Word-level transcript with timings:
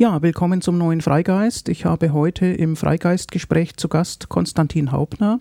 Ja, 0.00 0.22
willkommen 0.22 0.60
zum 0.60 0.78
neuen 0.78 1.00
Freigeist. 1.00 1.68
Ich 1.68 1.84
habe 1.84 2.12
heute 2.12 2.46
im 2.46 2.76
Freigeistgespräch 2.76 3.76
zu 3.78 3.88
Gast 3.88 4.28
Konstantin 4.28 4.92
Hauptner, 4.92 5.40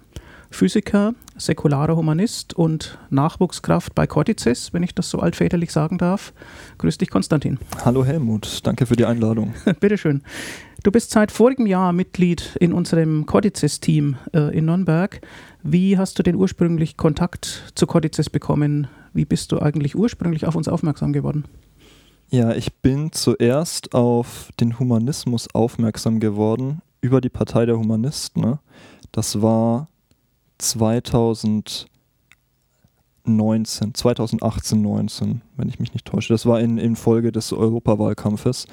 Physiker, 0.50 1.14
säkularer 1.38 1.96
Humanist 1.96 2.56
und 2.56 2.98
Nachwuchskraft 3.12 3.94
bei 3.94 4.08
Cortices, 4.08 4.74
wenn 4.74 4.82
ich 4.82 4.96
das 4.96 5.12
so 5.12 5.20
altväterlich 5.20 5.72
sagen 5.72 6.00
darf. 6.00 6.34
Grüß 6.80 6.98
dich, 6.98 7.12
Konstantin. 7.12 7.60
Hallo 7.86 8.04
Helmut, 8.04 8.62
danke 8.66 8.88
für 8.88 8.96
die 8.96 9.06
Einladung. 9.06 9.54
Bitteschön. 9.80 10.24
Du 10.82 10.92
bist 10.92 11.12
seit 11.12 11.32
vorigem 11.32 11.68
Jahr 11.68 11.94
Mitglied 11.94 12.56
in 12.60 12.74
unserem 12.74 13.28
Cortices-Team 13.28 14.16
äh, 14.34 14.58
in 14.58 14.66
Nürnberg. 14.66 15.22
Wie 15.62 16.00
hast 16.00 16.18
du 16.18 16.24
den 16.24 16.36
ursprünglich 16.36 16.98
Kontakt 16.98 17.72
zu 17.76 17.86
Cortices 17.86 18.32
bekommen? 18.32 18.88
Wie 19.14 19.26
bist 19.26 19.52
du 19.52 19.60
eigentlich 19.60 19.96
ursprünglich 19.96 20.48
auf 20.48 20.56
uns 20.56 20.68
aufmerksam 20.68 21.14
geworden? 21.14 21.44
Ja, 22.30 22.52
ich 22.52 22.74
bin 22.82 23.14
zuerst 23.14 23.96
auf 23.96 24.50
den 24.60 24.78
Humanismus 24.80 25.48
aufmerksam 25.54 26.20
geworden 26.20 26.82
über 27.00 27.22
die 27.22 27.30
Partei 27.30 27.66
der 27.66 27.80
Humanisten. 27.80 28.42
Ne? 28.42 28.60
Das 29.14 29.42
war 29.42 29.88
2019, 30.58 31.88
2018, 33.94 34.82
19, 34.82 35.42
wenn 35.56 35.70
ich 35.70 35.80
mich 35.80 35.94
nicht 35.94 36.06
täusche. 36.06 36.34
Das 36.34 36.46
war 36.46 36.60
in, 36.60 36.78
in 36.78 36.98
Folge 36.98 37.32
des 37.32 37.54
Europawahlkampfes. 37.54 38.68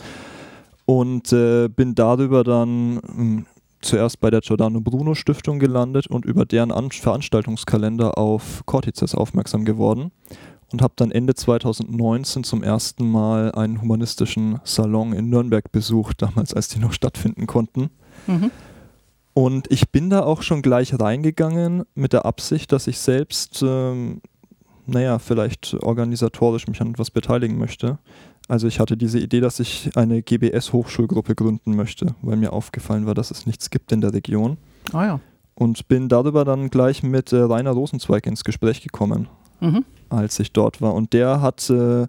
Und 0.85 1.33
äh, 1.33 1.69
bin 1.69 1.95
darüber 1.95 2.43
dann 2.43 2.95
mh, 2.95 3.03
hm, 3.07 3.47
zuerst 3.83 4.19
bei 4.19 4.31
der 4.31 4.41
Giordano 4.41 4.81
Bruno 4.81 5.15
Stiftung 5.15 5.61
gelandet 5.61 6.09
und 6.09 6.25
über 6.25 6.45
deren 6.45 6.73
An 6.73 6.91
Veranstaltungskalender 6.91 8.19
auf 8.19 8.67
Cortices 8.67 9.15
aufmerksam 9.15 9.65
geworden 9.65 10.11
und 10.75 10.83
habe 10.83 10.95
dann 10.97 11.13
Ende 11.13 11.37
2019 11.37 12.43
zum 12.43 12.65
ersten 12.65 13.09
Mal 13.09 13.53
einen 13.53 13.81
humanistischen 13.81 14.59
Salon 14.65 15.13
in 15.13 15.31
Nürnberg 15.31 15.71
besucht, 15.71 16.21
damals 16.21 16.53
als 16.53 16.67
die 16.67 16.81
noch 16.81 16.93
stattfinden 16.93 17.47
konnten. 17.47 17.91
Mhm. 18.27 18.51
Und 19.35 19.71
ich 19.71 19.91
bin 19.91 20.11
da 20.11 20.25
auch 20.25 20.43
schon 20.43 20.63
gleich 20.63 20.99
reingegangen 20.99 21.85
mit 21.95 22.13
der 22.13 22.27
Absicht, 22.27 22.73
dass 22.73 22.89
ich 22.89 22.99
selbst, 22.99 23.63
ähm, 23.65 24.21
naja, 24.87 25.21
vielleicht 25.21 25.75
organisatorisch 25.75 26.67
mich 26.67 26.81
an 26.81 26.91
etwas 26.91 27.13
beteiligen 27.13 27.57
möchte. 27.57 27.99
Also 28.49 28.67
ich 28.67 28.81
hatte 28.81 28.97
diese 28.97 29.21
Idee, 29.21 29.39
dass 29.39 29.61
ich 29.61 29.97
eine 29.97 30.23
GBS-Hochschulgruppe 30.23 31.37
gründen 31.37 31.77
möchte, 31.77 32.17
weil 32.21 32.37
mir 32.37 32.53
aufgefallen 32.53 33.07
war, 33.07 33.15
dass 33.15 33.31
es 33.31 33.47
nichts 33.47 33.71
gibt 33.71 33.93
in 33.93 34.01
der 34.01 34.13
Region. 34.13 34.57
Ah 34.93 35.05
ja. 35.05 35.21
Und 35.55 35.87
bin 35.87 36.09
darüber 36.09 36.45
dann 36.45 36.69
gleich 36.69 37.05
mit 37.05 37.33
äh, 37.33 37.37
Rainer 37.37 37.71
Rosenzweig 37.71 38.27
ins 38.27 38.43
Gespräch 38.43 38.83
gekommen. 38.83 39.29
Mhm 39.65 39.85
als 40.15 40.39
ich 40.41 40.53
dort 40.53 40.81
war. 40.81 40.95
Und 40.95 41.13
der 41.13 41.41
hat, 41.41 41.69
äh, 41.71 42.07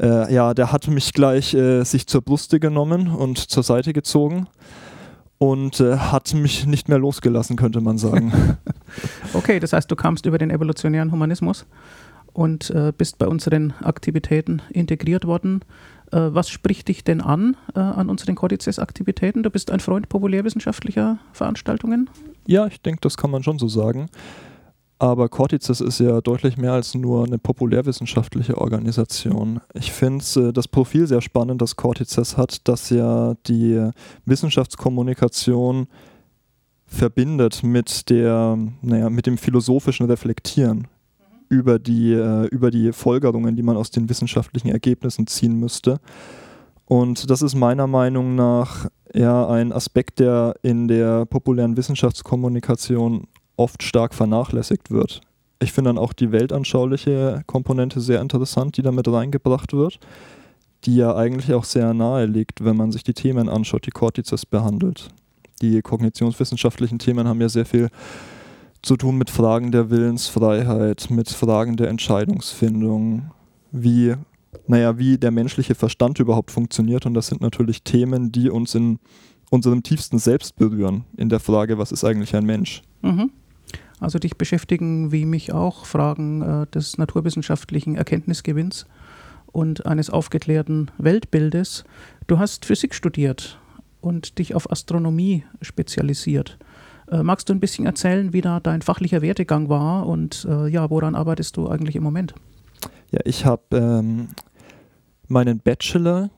äh, 0.00 0.32
ja, 0.32 0.54
der 0.54 0.72
hat 0.72 0.88
mich 0.88 1.12
gleich 1.12 1.54
äh, 1.54 1.84
sich 1.84 2.06
zur 2.06 2.22
Brüste 2.22 2.60
genommen 2.60 3.08
und 3.08 3.38
zur 3.38 3.62
Seite 3.62 3.92
gezogen 3.92 4.46
und 5.38 5.80
äh, 5.80 5.96
hat 5.96 6.34
mich 6.34 6.66
nicht 6.66 6.88
mehr 6.88 6.98
losgelassen, 6.98 7.56
könnte 7.56 7.80
man 7.80 7.98
sagen. 7.98 8.32
okay, 9.34 9.60
das 9.60 9.72
heißt, 9.72 9.90
du 9.90 9.96
kamst 9.96 10.26
über 10.26 10.38
den 10.38 10.50
evolutionären 10.50 11.12
Humanismus 11.12 11.66
und 12.32 12.70
äh, 12.70 12.92
bist 12.96 13.18
bei 13.18 13.26
unseren 13.26 13.72
Aktivitäten 13.82 14.62
integriert 14.70 15.26
worden. 15.26 15.62
Äh, 16.12 16.28
was 16.30 16.48
spricht 16.48 16.88
dich 16.88 17.04
denn 17.04 17.20
an 17.20 17.56
an 17.74 18.08
unseren 18.08 18.34
Codices-Aktivitäten? 18.34 19.42
Du 19.42 19.50
bist 19.50 19.70
ein 19.70 19.80
Freund 19.80 20.08
populärwissenschaftlicher 20.08 21.18
Veranstaltungen? 21.32 22.08
Ja, 22.46 22.66
ich 22.66 22.80
denke, 22.80 23.00
das 23.02 23.16
kann 23.16 23.30
man 23.30 23.42
schon 23.42 23.58
so 23.58 23.68
sagen. 23.68 24.08
Aber 24.98 25.28
Cortices 25.28 25.82
ist 25.82 26.00
ja 26.00 26.20
deutlich 26.22 26.56
mehr 26.56 26.72
als 26.72 26.94
nur 26.94 27.26
eine 27.26 27.38
populärwissenschaftliche 27.38 28.56
Organisation. 28.56 29.60
Ich 29.74 29.92
finde 29.92 30.24
äh, 30.36 30.52
das 30.52 30.68
Profil 30.68 31.06
sehr 31.06 31.20
spannend, 31.20 31.60
das 31.60 31.76
Cortices 31.76 32.36
hat, 32.36 32.66
dass 32.66 32.88
ja 32.90 33.34
die 33.46 33.90
Wissenschaftskommunikation 34.24 35.86
verbindet 36.86 37.62
mit 37.62 38.08
der, 38.08 38.56
naja, 38.80 39.10
mit 39.10 39.26
dem 39.26 39.36
philosophischen 39.36 40.06
Reflektieren 40.06 40.78
mhm. 40.78 40.86
über 41.50 41.78
die, 41.78 42.12
äh, 42.12 42.46
über 42.46 42.70
die 42.70 42.92
Folgerungen, 42.92 43.54
die 43.54 43.62
man 43.62 43.76
aus 43.76 43.90
den 43.90 44.08
wissenschaftlichen 44.08 44.68
Ergebnissen 44.68 45.26
ziehen 45.26 45.58
müsste. 45.58 46.00
Und 46.86 47.28
das 47.30 47.42
ist 47.42 47.54
meiner 47.54 47.88
Meinung 47.88 48.34
nach 48.34 48.86
ja 49.12 49.46
ein 49.48 49.72
Aspekt, 49.72 50.20
der 50.20 50.54
in 50.62 50.88
der 50.88 51.26
populären 51.26 51.76
Wissenschaftskommunikation 51.76 53.26
oft 53.56 53.82
stark 53.82 54.14
vernachlässigt 54.14 54.90
wird. 54.90 55.20
Ich 55.58 55.72
finde 55.72 55.90
dann 55.90 55.98
auch 55.98 56.12
die 56.12 56.32
weltanschauliche 56.32 57.42
Komponente 57.46 58.00
sehr 58.00 58.20
interessant, 58.20 58.76
die 58.76 58.82
damit 58.82 59.08
reingebracht 59.08 59.72
wird, 59.72 59.98
die 60.84 60.96
ja 60.96 61.16
eigentlich 61.16 61.54
auch 61.54 61.64
sehr 61.64 61.94
nahe 61.94 62.26
liegt, 62.26 62.64
wenn 62.64 62.76
man 62.76 62.92
sich 62.92 63.04
die 63.04 63.14
Themen 63.14 63.48
anschaut, 63.48 63.86
die 63.86 63.90
Cortices 63.90 64.44
behandelt. 64.44 65.08
Die 65.62 65.80
kognitionswissenschaftlichen 65.80 66.98
Themen 66.98 67.26
haben 67.26 67.40
ja 67.40 67.48
sehr 67.48 67.64
viel 67.64 67.88
zu 68.82 68.96
tun 68.96 69.16
mit 69.16 69.30
Fragen 69.30 69.72
der 69.72 69.88
Willensfreiheit, 69.88 71.08
mit 71.10 71.30
Fragen 71.30 71.76
der 71.76 71.88
Entscheidungsfindung, 71.88 73.30
wie, 73.72 74.14
naja, 74.66 74.98
wie 74.98 75.16
der 75.16 75.30
menschliche 75.30 75.74
Verstand 75.74 76.18
überhaupt 76.18 76.50
funktioniert. 76.50 77.06
Und 77.06 77.14
das 77.14 77.28
sind 77.28 77.40
natürlich 77.40 77.82
Themen, 77.82 78.30
die 78.30 78.50
uns 78.50 78.74
in 78.74 78.98
unserem 79.50 79.82
tiefsten 79.82 80.18
Selbst 80.18 80.56
berühren, 80.56 81.04
in 81.16 81.30
der 81.30 81.40
Frage, 81.40 81.78
was 81.78 81.92
ist 81.92 82.04
eigentlich 82.04 82.36
ein 82.36 82.44
Mensch. 82.44 82.82
Mhm. 83.02 83.30
Also 84.00 84.18
dich 84.18 84.36
beschäftigen, 84.36 85.10
wie 85.12 85.24
mich 85.24 85.52
auch, 85.52 85.86
Fragen 85.86 86.42
äh, 86.42 86.66
des 86.66 86.98
naturwissenschaftlichen 86.98 87.96
Erkenntnisgewinns 87.96 88.86
und 89.46 89.86
eines 89.86 90.10
aufgeklärten 90.10 90.90
Weltbildes. 90.98 91.84
Du 92.26 92.38
hast 92.38 92.66
Physik 92.66 92.94
studiert 92.94 93.58
und 94.00 94.38
dich 94.38 94.54
auf 94.54 94.70
Astronomie 94.70 95.44
spezialisiert. 95.62 96.58
Äh, 97.10 97.22
magst 97.22 97.48
du 97.48 97.54
ein 97.54 97.60
bisschen 97.60 97.86
erzählen, 97.86 98.32
wie 98.32 98.40
da 98.40 98.60
dein 98.60 98.82
fachlicher 98.82 99.22
Werdegang 99.22 99.68
war 99.68 100.06
und 100.06 100.46
äh, 100.48 100.68
ja, 100.68 100.90
woran 100.90 101.14
arbeitest 101.14 101.56
du 101.56 101.68
eigentlich 101.68 101.96
im 101.96 102.02
Moment? 102.02 102.34
Ja, 103.12 103.20
ich 103.24 103.46
habe 103.46 103.62
ähm, 103.72 104.28
meinen 105.28 105.60
Bachelor 105.60 106.30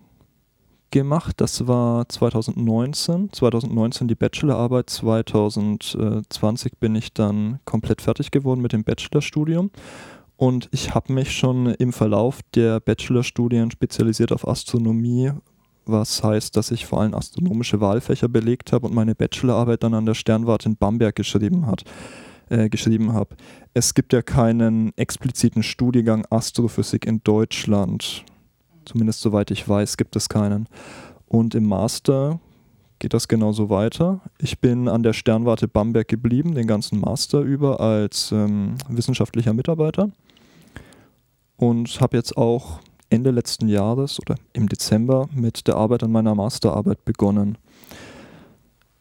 gemacht. 0.90 1.40
Das 1.40 1.66
war 1.66 2.08
2019. 2.08 3.32
2019 3.32 4.08
die 4.08 4.14
Bachelorarbeit. 4.14 4.90
2020 4.90 6.78
bin 6.78 6.94
ich 6.94 7.12
dann 7.12 7.60
komplett 7.64 8.02
fertig 8.02 8.30
geworden 8.30 8.60
mit 8.60 8.72
dem 8.72 8.84
Bachelorstudium. 8.84 9.70
Und 10.36 10.68
ich 10.72 10.94
habe 10.94 11.12
mich 11.12 11.36
schon 11.36 11.66
im 11.66 11.92
Verlauf 11.92 12.40
der 12.54 12.80
Bachelorstudien 12.80 13.70
spezialisiert 13.70 14.30
auf 14.30 14.46
Astronomie, 14.46 15.32
was 15.84 16.22
heißt, 16.22 16.56
dass 16.56 16.70
ich 16.70 16.86
vor 16.86 17.00
allem 17.00 17.14
astronomische 17.14 17.80
Wahlfächer 17.80 18.28
belegt 18.28 18.72
habe 18.72 18.86
und 18.86 18.94
meine 18.94 19.14
Bachelorarbeit 19.14 19.82
dann 19.82 19.94
an 19.94 20.06
der 20.06 20.14
Sternwarte 20.14 20.68
in 20.68 20.76
Bamberg 20.76 21.16
geschrieben 21.16 21.66
hat 21.66 21.84
äh, 22.50 22.68
geschrieben 22.68 23.12
habe. 23.12 23.36
Es 23.74 23.94
gibt 23.94 24.12
ja 24.12 24.22
keinen 24.22 24.96
expliziten 24.96 25.62
Studiengang 25.62 26.26
Astrophysik 26.30 27.06
in 27.06 27.22
Deutschland. 27.22 28.24
Zumindest 28.88 29.20
soweit 29.20 29.50
ich 29.50 29.68
weiß, 29.68 29.98
gibt 29.98 30.16
es 30.16 30.30
keinen. 30.30 30.66
Und 31.26 31.54
im 31.54 31.66
Master 31.66 32.40
geht 32.98 33.12
das 33.12 33.28
genauso 33.28 33.68
weiter. 33.68 34.22
Ich 34.38 34.60
bin 34.60 34.88
an 34.88 35.02
der 35.02 35.12
Sternwarte 35.12 35.68
Bamberg 35.68 36.08
geblieben, 36.08 36.54
den 36.54 36.66
ganzen 36.66 36.98
Master 36.98 37.40
über 37.40 37.80
als 37.80 38.32
ähm, 38.32 38.76
wissenschaftlicher 38.88 39.52
Mitarbeiter. 39.52 40.10
Und 41.58 42.00
habe 42.00 42.16
jetzt 42.16 42.38
auch 42.38 42.80
Ende 43.10 43.30
letzten 43.30 43.68
Jahres 43.68 44.18
oder 44.20 44.36
im 44.54 44.70
Dezember 44.70 45.28
mit 45.34 45.68
der 45.68 45.76
Arbeit 45.76 46.02
an 46.02 46.10
meiner 46.10 46.34
Masterarbeit 46.34 47.04
begonnen. 47.04 47.58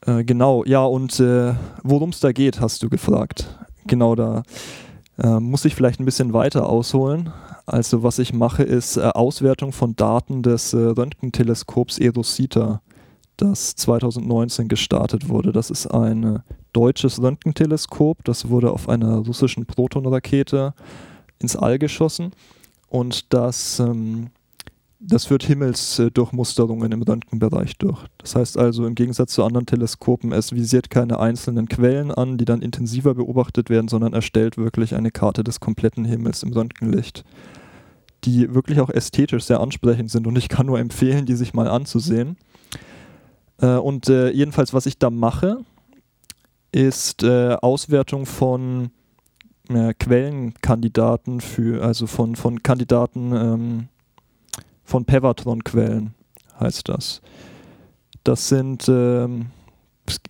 Äh, 0.05 0.25
genau, 0.25 0.65
ja, 0.65 0.83
und 0.83 1.17
äh, 1.21 1.53
worum 1.83 2.09
es 2.09 2.19
da 2.19 2.33
geht, 2.33 2.59
hast 2.59 2.83
du 2.83 2.89
gefragt. 2.89 3.57
Genau 3.85 4.15
da 4.15 4.43
äh, 5.17 5.39
muss 5.39 5.63
ich 5.63 5.75
vielleicht 5.75 6.01
ein 6.01 6.05
bisschen 6.05 6.33
weiter 6.33 6.67
ausholen. 6.67 7.31
Also 7.67 8.01
was 8.01 8.17
ich 8.17 8.33
mache, 8.33 8.63
ist 8.63 8.95
äh, 8.95 9.01
Auswertung 9.01 9.73
von 9.73 9.95
Daten 9.95 10.41
des 10.41 10.73
äh, 10.73 10.77
Röntgenteleskops 10.77 11.99
Erosita, 11.99 12.81
das 13.35 13.75
2019 13.75 14.69
gestartet 14.69 15.27
wurde. 15.27 15.51
Das 15.51 15.69
ist 15.69 15.85
ein 15.87 16.23
äh, 16.23 16.39
deutsches 16.71 17.21
Röntgenteleskop, 17.21 18.23
das 18.23 18.47
wurde 18.47 18.71
auf 18.71 18.87
einer 18.87 19.17
russischen 19.17 19.65
Protonrakete 19.65 20.73
ins 21.39 21.57
All 21.57 21.77
geschossen 21.77 22.31
und 22.87 23.33
das, 23.33 23.79
ähm, 23.79 24.29
das 24.99 25.25
führt 25.25 25.43
Himmelsdurchmusterungen 25.43 26.91
im 26.91 27.01
Röntgenbereich 27.03 27.77
durch. 27.77 28.05
Das 28.17 28.35
heißt 28.35 28.57
also 28.57 28.85
im 28.85 28.95
Gegensatz 28.95 29.33
zu 29.33 29.43
anderen 29.43 29.65
Teleskopen, 29.65 30.31
es 30.31 30.53
visiert 30.53 30.89
keine 30.89 31.19
einzelnen 31.19 31.67
Quellen 31.67 32.11
an, 32.11 32.37
die 32.37 32.45
dann 32.45 32.61
intensiver 32.61 33.13
beobachtet 33.13 33.69
werden, 33.69 33.87
sondern 33.87 34.13
erstellt 34.13 34.57
wirklich 34.57 34.95
eine 34.95 35.11
Karte 35.11 35.43
des 35.43 35.59
kompletten 35.59 36.05
Himmels 36.05 36.43
im 36.43 36.53
Röntgenlicht 36.53 37.23
die 38.23 38.53
wirklich 38.53 38.79
auch 38.79 38.89
ästhetisch 38.89 39.43
sehr 39.43 39.59
ansprechend 39.59 40.11
sind 40.11 40.27
und 40.27 40.37
ich 40.37 40.49
kann 40.49 40.65
nur 40.65 40.79
empfehlen, 40.79 41.25
die 41.25 41.35
sich 41.35 41.53
mal 41.53 41.67
anzusehen. 41.67 42.37
Äh, 43.61 43.75
und 43.75 44.09
äh, 44.09 44.29
jedenfalls, 44.31 44.73
was 44.73 44.85
ich 44.85 44.97
da 44.97 45.09
mache, 45.09 45.59
ist 46.71 47.23
äh, 47.23 47.55
Auswertung 47.61 48.25
von 48.25 48.91
Quellenkandidaten 49.69 51.41
für, 51.41 51.83
also 51.83 52.07
von, 52.07 52.37
von 52.37 52.63
Kandidaten 52.63 53.33
ähm, 53.33 53.87
von 54.87 55.03
Pevatron-Quellen. 55.03 56.13
heißt 56.59 56.87
das. 56.87 57.21
Das 58.23 58.47
sind, 58.47 58.87
ähm, 58.87 59.47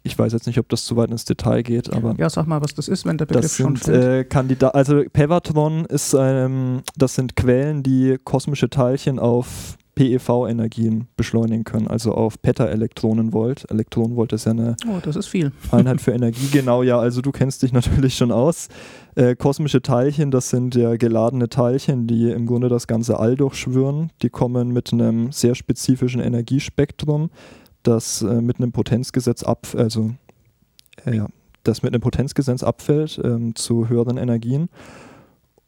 ich 0.01 0.17
weiß 0.17 0.33
jetzt 0.33 0.47
nicht, 0.47 0.57
ob 0.57 0.67
das 0.69 0.83
zu 0.83 0.97
weit 0.97 1.11
ins 1.11 1.25
Detail 1.25 1.61
geht, 1.61 1.93
aber. 1.93 2.15
Ja, 2.17 2.29
sag 2.29 2.47
mal, 2.47 2.61
was 2.61 2.73
das 2.73 2.87
ist, 2.87 3.05
wenn 3.05 3.17
der 3.17 3.27
Begriff 3.27 3.43
das 3.43 3.55
schon 3.55 3.75
sind 3.75 3.93
äh, 3.93 4.23
Kandidat, 4.23 4.73
also 4.73 5.03
Pevatron 5.13 5.85
ist, 5.85 6.15
ähm, 6.19 6.81
das 6.97 7.15
sind 7.15 7.35
Quellen, 7.35 7.83
die 7.83 8.17
kosmische 8.23 8.69
Teilchen 8.69 9.19
auf 9.19 9.77
PeV-Energien 9.93 11.07
beschleunigen 11.15 11.63
können, 11.63 11.87
also 11.87 12.13
auf 12.13 12.41
Peta-Elektronenvolt. 12.41 13.69
Elektronenvolt 13.69 14.33
ist 14.33 14.45
ja 14.45 14.51
eine 14.51 14.75
oh, 14.87 14.99
das 15.01 15.15
ist 15.15 15.27
viel. 15.27 15.51
Einheit 15.71 16.01
für 16.01 16.11
Energie. 16.11 16.47
Genau, 16.51 16.81
ja, 16.81 16.99
also 16.99 17.21
du 17.21 17.31
kennst 17.31 17.61
dich 17.61 17.73
natürlich 17.73 18.15
schon 18.15 18.31
aus. 18.31 18.69
Äh, 19.17 19.35
kosmische 19.35 19.81
Teilchen, 19.81 20.29
das 20.29 20.51
sind 20.51 20.75
ja 20.75 20.95
geladene 20.95 21.49
Teilchen, 21.49 22.05
die 22.05 22.29
im 22.29 22.45
Grunde 22.45 22.69
das 22.69 22.85
ganze 22.85 23.19
All 23.19 23.35
durchschwören. 23.35 24.11
Die 24.21 24.29
kommen 24.29 24.67
mit 24.69 24.93
einem 24.93 25.31
sehr 25.31 25.55
spezifischen 25.55 26.21
Energiespektrum, 26.21 27.31
das 27.81 28.21
äh, 28.21 28.41
mit 28.41 28.57
einem 28.57 28.71
Potenzgesetz 28.71 29.41
ab, 29.41 29.69
also 29.75 30.11
äh, 31.07 31.15
ja, 31.15 31.25
das 31.63 31.81
mit 31.81 31.95
einem 31.95 32.01
Potenzgesetz 32.01 32.61
abfällt 32.61 33.19
ähm, 33.23 33.55
zu 33.55 33.89
höheren 33.89 34.17
Energien. 34.17 34.69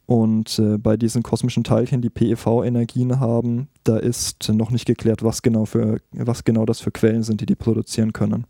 Und 0.06 0.60
äh, 0.60 0.78
bei 0.78 0.96
diesen 0.96 1.24
kosmischen 1.24 1.64
Teilchen, 1.64 2.02
die 2.02 2.10
PEV-Energien 2.10 3.18
haben, 3.18 3.66
da 3.82 3.96
ist 3.96 4.48
noch 4.48 4.70
nicht 4.70 4.86
geklärt, 4.86 5.24
was 5.24 5.42
genau, 5.42 5.64
für, 5.64 5.98
was 6.12 6.44
genau 6.44 6.66
das 6.66 6.78
für 6.78 6.92
Quellen 6.92 7.24
sind, 7.24 7.40
die 7.40 7.46
die 7.46 7.56
produzieren 7.56 8.12
können. 8.12 8.46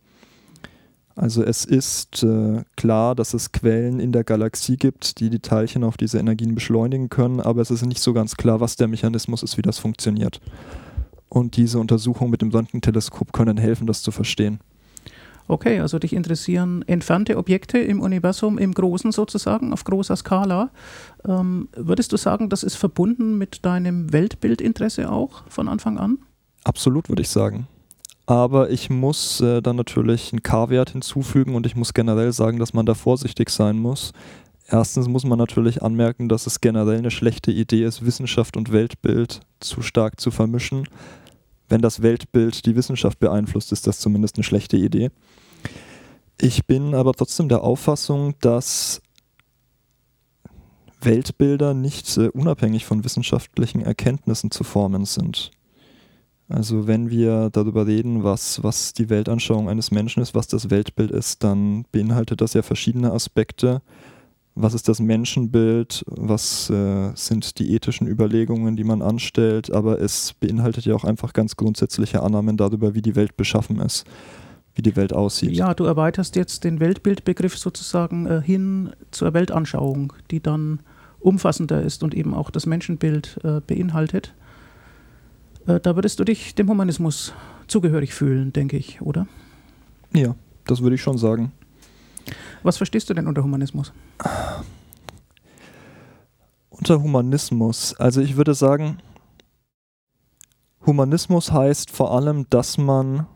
Also 1.21 1.45
es 1.45 1.67
ist 1.67 2.23
äh, 2.23 2.65
klar, 2.77 3.15
dass 3.15 3.35
es 3.35 3.53
Quellen 3.53 4.01
in 4.01 4.11
der 4.11 4.25
Galaxie 4.25 4.79
gibt, 4.79 5.21
die 5.21 5.29
die 5.29 5.41
Teilchen 5.41 5.85
auf 5.85 5.99
diese 5.99 6.19
Energien 6.19 6.55
beschleunigen 6.55 7.11
können, 7.11 7.41
aber 7.41 7.61
es 7.61 7.71
ist 7.71 7.85
nicht 7.85 8.01
so 8.01 8.15
ganz 8.15 8.37
klar, 8.37 8.61
was 8.61 8.77
der 8.77 8.89
Mechanismus 8.89 9.43
ist, 9.43 9.59
wie 9.59 9.63
das 9.63 9.79
funktioniert. 9.79 10.41
Und 11.29 11.59
diese 11.59 11.79
Untersuchungen 11.79 12.31
mit 12.31 12.41
dem 12.41 12.49
Röntgenteleskop 12.49 13.35
können 13.35 13.59
helfen, 13.59 13.87
das 13.87 14.01
zu 14.01 14.13
verstehen. 14.13 14.61
Okay, 15.47 15.81
also 15.81 15.99
dich 15.99 16.15
interessieren 16.15 16.83
entfernte 16.87 17.37
Objekte 17.37 17.77
im 17.77 18.01
Universum 18.01 18.57
im 18.57 18.73
Großen 18.73 19.13
sozusagen, 19.13 19.75
auf 19.75 19.85
großer 19.85 20.17
Skala. 20.17 20.71
Ähm, 21.29 21.69
würdest 21.77 22.13
du 22.13 22.17
sagen, 22.17 22.49
das 22.49 22.63
ist 22.63 22.77
verbunden 22.77 23.37
mit 23.37 23.67
deinem 23.67 24.11
Weltbildinteresse 24.15 25.13
auch 25.13 25.43
von 25.51 25.69
Anfang 25.69 25.99
an? 25.99 26.17
Absolut, 26.65 27.11
würde 27.11 27.21
ich 27.21 27.29
sagen. 27.29 27.67
Aber 28.31 28.71
ich 28.71 28.91
muss 28.91 29.41
äh, 29.41 29.61
dann 29.61 29.75
natürlich 29.75 30.33
einen 30.33 30.45
K-Wert 30.45 30.91
hinzufügen 30.91 31.57
und 31.57 31.67
ich 31.67 31.75
muss 31.75 31.95
generell 31.95 32.31
sagen, 32.31 32.61
dass 32.61 32.73
man 32.73 32.87
da 32.87 32.95
vorsichtig 32.95 33.51
sein 33.51 33.77
muss. 33.77 34.13
Erstens 34.69 35.09
muss 35.09 35.25
man 35.25 35.37
natürlich 35.37 35.83
anmerken, 35.83 36.29
dass 36.29 36.47
es 36.47 36.61
generell 36.61 36.99
eine 36.99 37.11
schlechte 37.11 37.51
Idee 37.51 37.83
ist, 37.83 38.07
Wissenschaft 38.07 38.57
und 38.57 38.71
Weltbild 38.71 39.41
zu 39.59 39.83
stark 39.83 40.21
zu 40.21 40.31
vermischen. 40.31 40.89
Wenn 41.69 41.83
das 41.83 42.03
Weltbild 42.03 42.67
die 42.67 42.77
Wissenschaft 42.77 43.19
beeinflusst, 43.19 43.73
ist 43.73 43.89
das 43.89 43.99
zumindest 43.99 44.37
eine 44.37 44.45
schlechte 44.45 44.77
Idee. 44.77 45.11
Ich 46.41 46.67
bin 46.67 46.95
aber 46.95 47.15
trotzdem 47.15 47.49
der 47.49 47.65
Auffassung, 47.65 48.37
dass 48.41 49.03
Weltbilder 51.01 51.75
nicht 51.75 52.17
äh, 52.17 52.29
unabhängig 52.29 52.85
von 52.85 53.03
wissenschaftlichen 53.03 53.81
Erkenntnissen 53.81 54.53
zu 54.53 54.63
formen 54.63 55.05
sind. 55.05 55.51
Also 56.51 56.89
wenn 56.89 57.11
wir 57.11 57.49
darüber 57.51 57.87
reden, 57.87 58.25
was, 58.25 58.63
was 58.63 58.93
die 58.93 59.09
Weltanschauung 59.09 59.69
eines 59.69 59.93
Menschen 59.93 60.21
ist, 60.21 60.35
was 60.35 60.49
das 60.49 60.69
Weltbild 60.69 61.13
ist, 61.13 61.45
dann 61.45 61.85
beinhaltet 61.93 62.41
das 62.41 62.55
ja 62.55 62.63
verschiedene 62.63 63.13
Aspekte. 63.13 63.83
Was 64.57 64.75
ist 64.75 64.89
das 64.89 64.99
Menschenbild? 64.99 66.05
Was 66.09 66.69
äh, 66.69 67.13
sind 67.15 67.61
die 67.61 67.73
ethischen 67.73 68.09
Überlegungen, 68.09 68.75
die 68.75 68.83
man 68.83 69.01
anstellt? 69.01 69.73
Aber 69.73 70.01
es 70.01 70.35
beinhaltet 70.35 70.85
ja 70.87 70.95
auch 70.97 71.05
einfach 71.05 71.33
ganz 71.33 71.55
grundsätzliche 71.55 72.23
Annahmen 72.23 72.57
darüber, 72.57 72.95
wie 72.95 73.03
die 73.03 73.17
Welt 73.17 73.37
beschaffen 73.37 73.81
ist 73.81 74.05
wie 74.75 74.83
die 74.83 74.95
Welt 74.97 75.13
aussieht. 75.13 75.51
Ja, 75.51 75.75
du 75.75 75.85
erweiterst 75.85 76.37
jetzt 76.37 76.63
den 76.63 76.79
Weltbildbegriff 76.79 77.59
sozusagen 77.59 78.27
äh, 78.27 78.41
hin 78.41 78.91
zur 79.11 79.35
Weltanschauung, 79.35 80.13
die 80.31 80.41
dann 80.41 80.81
umfassender 81.19 81.83
ist 81.83 82.03
und 82.03 82.15
eben 82.15 82.35
auch 82.35 82.51
das 82.51 82.67
Menschenbild 82.67 83.41
äh, 83.45 83.61
beinhaltet. 83.61 84.33
Äh, 85.67 85.81
da 85.81 85.95
würdest 85.95 86.19
du 86.19 86.25
dich 86.25 86.55
dem 86.55 86.69
Humanismus 86.69 87.33
zugehörig 87.67 88.15
fühlen, 88.15 88.53
denke 88.53 88.77
ich, 88.77 89.01
oder? 89.03 89.27
Ja, 90.13 90.35
das 90.67 90.83
würde 90.83 90.97
ich 90.97 91.03
schon 91.03 91.19
sagen. 91.19 91.53
Was 92.63 92.77
verstehst 92.77 93.09
du 93.09 93.15
denn 93.15 93.27
unter 93.27 93.43
Humanismus? 93.43 93.93
Unter 96.69 97.03
Humanismus, 97.03 97.95
also 97.99 98.21
ich 98.21 98.37
würde 98.37 98.55
sagen, 98.55 98.99
Humanismus 100.85 101.53
heißt 101.53 101.91
vor 101.91 102.15
allem, 102.15 102.47
dass 102.51 102.79
man 102.79 103.27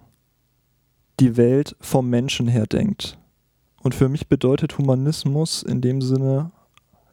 die 1.21 1.37
Welt 1.37 1.77
vom 1.81 2.09
Menschen 2.09 2.49
her 2.49 2.67
denkt. 2.67 3.19
Und 3.83 3.95
für 3.95 4.09
mich 4.09 4.29
bedeutet 4.29 4.79
Humanismus 4.79 5.63
in 5.63 5.81
dem 5.81 6.01
Sinne, 6.01 6.51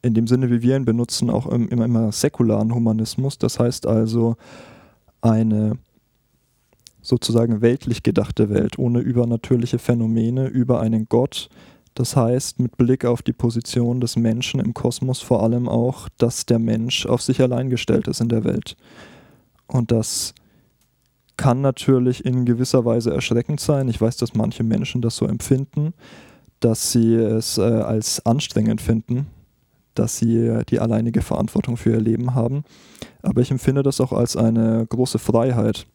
in 0.02 0.14
dem 0.14 0.28
Sinne, 0.28 0.50
wie 0.50 0.62
wir 0.62 0.78
ihn 0.78 0.86
benutzen, 0.86 1.30
auch 1.30 1.48
im, 1.48 1.68
im 1.68 1.82
immer 1.82 2.12
säkularen 2.12 2.74
Humanismus. 2.74 3.38
Das 3.38 3.60
heißt 3.60 3.86
also 3.86 4.38
eine 5.22 5.78
sozusagen 7.02 7.62
weltlich 7.62 8.04
gedachte 8.04 8.50
Welt, 8.50 8.78
ohne 8.78 9.00
übernatürliche 9.00 9.80
Phänomene, 9.80 10.48
über 10.48 10.80
einen 10.80 11.08
Gott. 11.10 11.50
Das 11.94 12.16
heißt, 12.16 12.60
mit 12.60 12.78
Blick 12.78 13.06
auf 13.06 13.22
die 13.22 13.34
Position 13.34 14.00
des 14.00 14.16
Menschen 14.16 14.60
im 14.60 14.74
Kosmos 14.74 15.20
vor 15.20 15.44
allem 15.44 15.68
auch, 15.68 16.08
dass 16.18 16.46
der 16.46 16.60
Mensch 16.60 17.06
auf 17.06 17.22
sich 17.22 17.42
allein 17.42 17.70
gestellt 17.70 18.08
ist 18.08 18.22
in 18.22 18.30
der 18.30 18.44
Welt. 18.44 18.78
Und 19.68 19.92
dass 19.92 20.34
kann 21.42 21.62
natürlich 21.62 22.24
in 22.24 22.46
gewisser 22.46 22.86
Weise 22.86 23.12
erschreckend 23.12 23.60
sein. 23.60 23.88
Ich 23.88 24.00
weiß, 24.00 24.18
dass 24.18 24.36
manche 24.36 24.64
Menschen 24.64 25.02
das 25.02 25.16
so 25.16 25.26
empfinden, 25.26 25.94
dass 26.60 26.92
sie 26.92 27.16
es 27.16 27.58
äh, 27.58 27.62
als 27.62 28.24
anstrengend 28.28 28.80
finden, 28.80 29.26
dass 29.96 30.18
sie 30.18 30.64
die 30.70 30.80
alleinige 30.80 31.22
Verantwortung 31.22 31.78
für 31.78 31.92
ihr 31.92 32.02
Leben 32.02 32.34
haben. 32.34 32.64
Aber 33.22 33.42
ich 33.42 33.52
empfinde 33.52 33.84
das 33.84 34.02
auch 34.02 34.14
als 34.14 34.36
eine 34.36 34.86
große 34.88 35.20
Freiheit. 35.20 35.86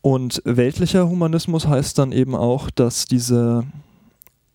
Und 0.00 0.42
weltlicher 0.44 1.08
Humanismus 1.08 1.66
heißt 1.66 1.98
dann 1.98 2.12
eben 2.12 2.34
auch, 2.34 2.70
dass 2.70 3.06
diese 3.06 3.64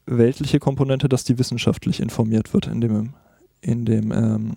weltliche 0.05 0.59
Komponente, 0.59 1.09
dass 1.09 1.23
die 1.23 1.37
wissenschaftlich 1.37 1.99
informiert 1.99 2.53
wird 2.53 2.67
in 2.67 2.81
dem, 2.81 3.09
in 3.61 3.85
dem, 3.85 4.11
ähm, 4.11 4.53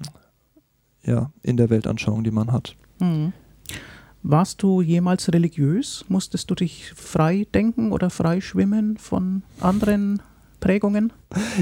ja, 1.03 1.31
in 1.43 1.57
der 1.57 1.71
Weltanschauung, 1.71 2.25
die 2.25 2.31
man 2.31 2.53
hat. 2.53 2.77
Mhm. 2.99 3.33
Warst 4.23 4.63
du 4.63 4.81
jemals 4.81 5.33
religiös? 5.33 6.05
Musstest 6.09 6.51
du 6.51 6.57
dich 6.57 6.93
frei 6.97 7.47
denken 7.55 7.93
oder 7.93 8.11
frei 8.11 8.41
schwimmen 8.41 8.97
von 8.97 9.43
anderen 9.61 10.21
Prägungen? 10.61 11.13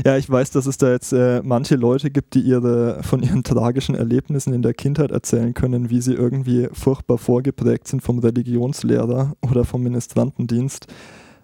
Ja, 0.04 0.16
ich 0.16 0.28
weiß, 0.28 0.50
dass 0.50 0.66
es 0.66 0.78
da 0.78 0.90
jetzt 0.90 1.12
äh, 1.12 1.42
manche 1.42 1.76
Leute 1.76 2.10
gibt, 2.10 2.34
die 2.34 2.40
ihre 2.40 3.02
von 3.02 3.22
ihren 3.22 3.42
tragischen 3.44 3.94
Erlebnissen 3.94 4.52
in 4.52 4.62
der 4.62 4.74
Kindheit 4.74 5.10
erzählen 5.10 5.54
können, 5.54 5.90
wie 5.90 6.00
sie 6.00 6.14
irgendwie 6.14 6.68
furchtbar 6.72 7.18
vorgeprägt 7.18 7.88
sind 7.88 8.02
vom 8.02 8.18
Religionslehrer 8.18 9.34
oder 9.42 9.64
vom 9.64 9.82
Ministrantendienst. 9.82 10.86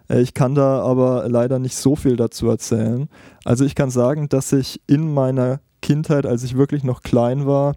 Äh, 0.09 0.21
ich 0.21 0.33
kann 0.33 0.55
da 0.55 0.81
aber 0.81 1.27
leider 1.29 1.59
nicht 1.59 1.75
so 1.75 1.95
viel 1.95 2.15
dazu 2.15 2.47
erzählen. 2.49 3.07
Also 3.45 3.65
ich 3.65 3.75
kann 3.75 3.89
sagen, 3.89 4.29
dass 4.29 4.51
ich 4.51 4.81
in 4.87 5.13
meiner 5.13 5.61
Kindheit, 5.81 6.25
als 6.25 6.43
ich 6.43 6.57
wirklich 6.57 6.83
noch 6.83 7.01
klein 7.01 7.45
war, 7.45 7.75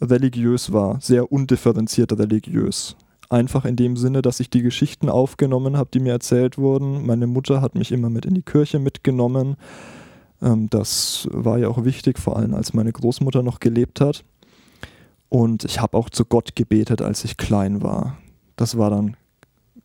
religiös 0.00 0.72
war, 0.72 1.00
sehr 1.00 1.32
undifferenziert 1.32 2.12
religiös. 2.12 2.96
Einfach 3.28 3.64
in 3.64 3.76
dem 3.76 3.96
Sinne, 3.96 4.22
dass 4.22 4.40
ich 4.40 4.50
die 4.50 4.62
Geschichten 4.62 5.08
aufgenommen 5.08 5.76
habe, 5.76 5.90
die 5.92 6.00
mir 6.00 6.12
erzählt 6.12 6.58
wurden. 6.58 7.06
Meine 7.06 7.26
Mutter 7.26 7.60
hat 7.60 7.74
mich 7.74 7.90
immer 7.92 8.10
mit 8.10 8.24
in 8.24 8.34
die 8.34 8.42
Kirche 8.42 8.78
mitgenommen. 8.78 9.56
Ähm, 10.40 10.68
das 10.70 11.28
war 11.32 11.58
ja 11.58 11.68
auch 11.68 11.84
wichtig, 11.84 12.18
vor 12.18 12.36
allem 12.36 12.54
als 12.54 12.72
meine 12.72 12.92
Großmutter 12.92 13.42
noch 13.42 13.60
gelebt 13.60 14.00
hat. 14.00 14.24
Und 15.28 15.64
ich 15.64 15.80
habe 15.80 15.96
auch 15.96 16.08
zu 16.08 16.24
Gott 16.24 16.54
gebetet, 16.54 17.02
als 17.02 17.24
ich 17.24 17.36
klein 17.36 17.82
war. 17.82 18.16
Das 18.54 18.78
war 18.78 18.90
dann 18.90 19.16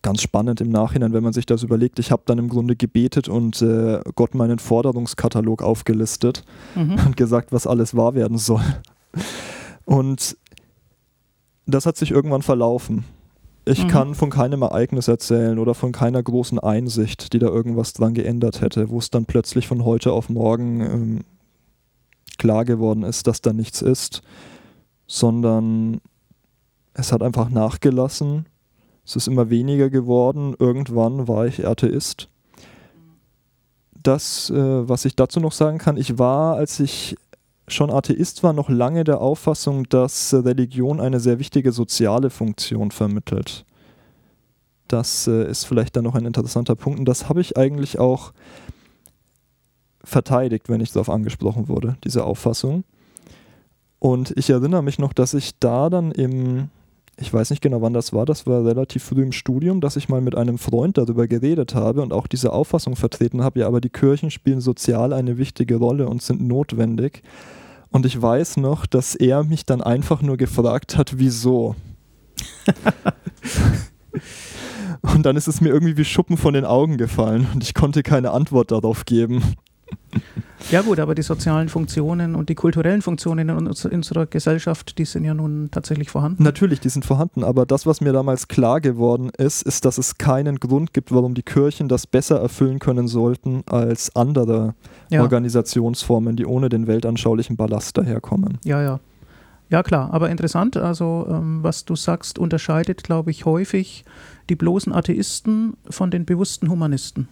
ganz 0.02 0.22
spannend 0.22 0.60
im 0.60 0.70
Nachhinein, 0.70 1.12
wenn 1.12 1.22
man 1.22 1.32
sich 1.32 1.46
das 1.46 1.62
überlegt. 1.62 1.98
Ich 1.98 2.10
habe 2.10 2.22
dann 2.26 2.38
im 2.38 2.48
Grunde 2.48 2.76
gebetet 2.76 3.28
und 3.28 3.62
äh, 3.62 4.00
Gott 4.14 4.34
meinen 4.34 4.58
Forderungskatalog 4.58 5.62
aufgelistet 5.62 6.44
mhm. 6.74 6.96
und 7.06 7.16
gesagt, 7.16 7.52
was 7.52 7.66
alles 7.66 7.96
wahr 7.96 8.14
werden 8.14 8.38
soll. 8.38 8.62
Und 9.84 10.36
das 11.66 11.86
hat 11.86 11.96
sich 11.96 12.10
irgendwann 12.10 12.42
verlaufen. 12.42 13.04
Ich 13.64 13.84
mhm. 13.84 13.88
kann 13.88 14.14
von 14.14 14.30
keinem 14.30 14.62
Ereignis 14.62 15.06
erzählen 15.06 15.58
oder 15.58 15.74
von 15.74 15.92
keiner 15.92 16.22
großen 16.22 16.58
Einsicht, 16.58 17.32
die 17.32 17.38
da 17.38 17.46
irgendwas 17.46 17.92
dran 17.92 18.14
geändert 18.14 18.60
hätte, 18.60 18.90
wo 18.90 18.98
es 18.98 19.10
dann 19.10 19.24
plötzlich 19.24 19.68
von 19.68 19.84
heute 19.84 20.12
auf 20.12 20.28
morgen 20.28 20.80
ähm, 20.80 21.20
klar 22.38 22.64
geworden 22.64 23.04
ist, 23.04 23.28
dass 23.28 23.40
da 23.40 23.52
nichts 23.52 23.82
ist, 23.82 24.22
sondern 25.06 26.00
es 26.94 27.12
hat 27.12 27.22
einfach 27.22 27.50
nachgelassen. 27.50 28.46
Es 29.04 29.16
ist 29.16 29.28
immer 29.28 29.48
weniger 29.48 29.90
geworden. 29.90 30.54
Irgendwann 30.58 31.28
war 31.28 31.46
ich 31.46 31.66
Atheist. 31.66 32.28
Das, 34.02 34.50
äh, 34.50 34.88
was 34.88 35.04
ich 35.04 35.14
dazu 35.14 35.38
noch 35.38 35.52
sagen 35.52 35.78
kann, 35.78 35.96
ich 35.96 36.18
war, 36.18 36.56
als 36.56 36.80
ich 36.80 37.16
schon 37.72 37.90
Atheist 37.90 38.42
war, 38.42 38.52
noch 38.52 38.68
lange 38.68 39.04
der 39.04 39.20
Auffassung, 39.20 39.88
dass 39.88 40.34
Religion 40.34 41.00
eine 41.00 41.20
sehr 41.20 41.38
wichtige 41.38 41.72
soziale 41.72 42.30
Funktion 42.30 42.90
vermittelt. 42.90 43.64
Das 44.88 45.26
äh, 45.26 45.50
ist 45.50 45.64
vielleicht 45.64 45.96
dann 45.96 46.04
noch 46.04 46.14
ein 46.14 46.26
interessanter 46.26 46.74
Punkt 46.74 46.98
und 46.98 47.06
das 47.06 47.28
habe 47.28 47.40
ich 47.40 47.56
eigentlich 47.56 47.98
auch 47.98 48.32
verteidigt, 50.04 50.68
wenn 50.68 50.80
ich 50.80 50.92
darauf 50.92 51.08
angesprochen 51.08 51.68
wurde, 51.68 51.96
diese 52.04 52.24
Auffassung. 52.24 52.84
Und 53.98 54.34
ich 54.36 54.50
erinnere 54.50 54.82
mich 54.82 54.98
noch, 54.98 55.12
dass 55.12 55.32
ich 55.32 55.58
da 55.60 55.88
dann 55.88 56.10
im, 56.10 56.70
ich 57.18 57.32
weiß 57.32 57.50
nicht 57.50 57.62
genau 57.62 57.82
wann 57.82 57.92
das 57.92 58.12
war, 58.12 58.26
das 58.26 58.46
war 58.46 58.64
relativ 58.64 59.04
früh 59.04 59.22
im 59.22 59.32
Studium, 59.32 59.80
dass 59.80 59.94
ich 59.96 60.08
mal 60.08 60.20
mit 60.20 60.34
einem 60.34 60.58
Freund 60.58 60.98
darüber 60.98 61.28
geredet 61.28 61.74
habe 61.74 62.02
und 62.02 62.12
auch 62.12 62.26
diese 62.26 62.52
Auffassung 62.52 62.96
vertreten 62.96 63.44
habe, 63.44 63.60
ja, 63.60 63.68
aber 63.68 63.80
die 63.80 63.90
Kirchen 63.90 64.32
spielen 64.32 64.60
sozial 64.60 65.12
eine 65.12 65.38
wichtige 65.38 65.76
Rolle 65.76 66.08
und 66.08 66.20
sind 66.20 66.40
notwendig. 66.42 67.22
Und 67.92 68.06
ich 68.06 68.20
weiß 68.20 68.56
noch, 68.56 68.86
dass 68.86 69.14
er 69.14 69.44
mich 69.44 69.64
dann 69.64 69.82
einfach 69.82 70.22
nur 70.22 70.38
gefragt 70.38 70.96
hat, 70.96 71.18
wieso. 71.18 71.76
und 75.02 75.24
dann 75.24 75.36
ist 75.36 75.46
es 75.46 75.60
mir 75.60 75.68
irgendwie 75.68 75.98
wie 75.98 76.04
Schuppen 76.04 76.38
von 76.38 76.54
den 76.54 76.64
Augen 76.64 76.96
gefallen 76.96 77.46
und 77.54 77.62
ich 77.62 77.74
konnte 77.74 78.02
keine 78.02 78.30
Antwort 78.30 78.70
darauf 78.70 79.04
geben. 79.04 79.42
Ja 80.70 80.80
gut, 80.80 81.00
aber 81.00 81.14
die 81.14 81.22
sozialen 81.22 81.68
Funktionen 81.68 82.34
und 82.34 82.48
die 82.48 82.54
kulturellen 82.54 83.02
Funktionen 83.02 83.48
in 83.48 83.66
unserer 83.66 84.26
Gesellschaft, 84.26 84.96
die 84.96 85.04
sind 85.04 85.24
ja 85.24 85.34
nun 85.34 85.70
tatsächlich 85.70 86.08
vorhanden. 86.08 86.42
Natürlich, 86.42 86.80
die 86.80 86.88
sind 86.88 87.04
vorhanden, 87.04 87.44
aber 87.44 87.66
das, 87.66 87.84
was 87.84 88.00
mir 88.00 88.12
damals 88.12 88.48
klar 88.48 88.80
geworden 88.80 89.30
ist, 89.36 89.62
ist, 89.62 89.84
dass 89.84 89.98
es 89.98 90.16
keinen 90.16 90.60
Grund 90.60 90.94
gibt, 90.94 91.12
warum 91.12 91.34
die 91.34 91.42
Kirchen 91.42 91.88
das 91.88 92.06
besser 92.06 92.40
erfüllen 92.40 92.78
können 92.78 93.08
sollten 93.08 93.64
als 93.66 94.16
andere 94.16 94.74
ja. 95.12 95.22
Organisationsformen, 95.22 96.36
die 96.36 96.46
ohne 96.46 96.68
den 96.68 96.86
weltanschaulichen 96.86 97.56
Ballast 97.56 97.96
daherkommen. 97.96 98.58
Ja, 98.64 98.82
ja. 98.82 99.00
Ja, 99.70 99.82
klar, 99.82 100.12
aber 100.12 100.28
interessant. 100.28 100.76
Also, 100.76 101.26
ähm, 101.30 101.62
was 101.62 101.86
du 101.86 101.96
sagst, 101.96 102.38
unterscheidet, 102.38 103.04
glaube 103.04 103.30
ich, 103.30 103.46
häufig 103.46 104.04
die 104.50 104.54
bloßen 104.54 104.92
Atheisten 104.92 105.78
von 105.88 106.10
den 106.10 106.26
bewussten 106.26 106.68
Humanisten. 106.68 107.28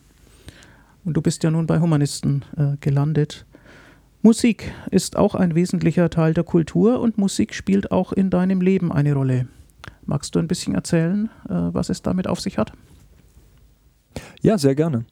Und 1.04 1.18
du 1.18 1.22
bist 1.22 1.42
ja 1.42 1.50
nun 1.50 1.66
bei 1.66 1.80
Humanisten 1.80 2.44
äh, 2.56 2.76
gelandet. 2.80 3.44
Musik 4.22 4.72
ist 4.90 5.16
auch 5.16 5.34
ein 5.34 5.54
wesentlicher 5.54 6.08
Teil 6.08 6.32
der 6.32 6.44
Kultur 6.44 7.00
und 7.00 7.18
Musik 7.18 7.54
spielt 7.54 7.90
auch 7.90 8.12
in 8.12 8.30
deinem 8.30 8.60
Leben 8.60 8.90
eine 8.90 9.14
Rolle. 9.14 9.46
Magst 10.04 10.34
du 10.34 10.38
ein 10.38 10.48
bisschen 10.48 10.74
erzählen, 10.74 11.30
äh, 11.48 11.52
was 11.52 11.88
es 11.88 12.02
damit 12.02 12.26
auf 12.26 12.40
sich 12.40 12.58
hat? 12.58 12.72
Ja, 14.42 14.58
sehr 14.58 14.74
gerne. 14.74 15.04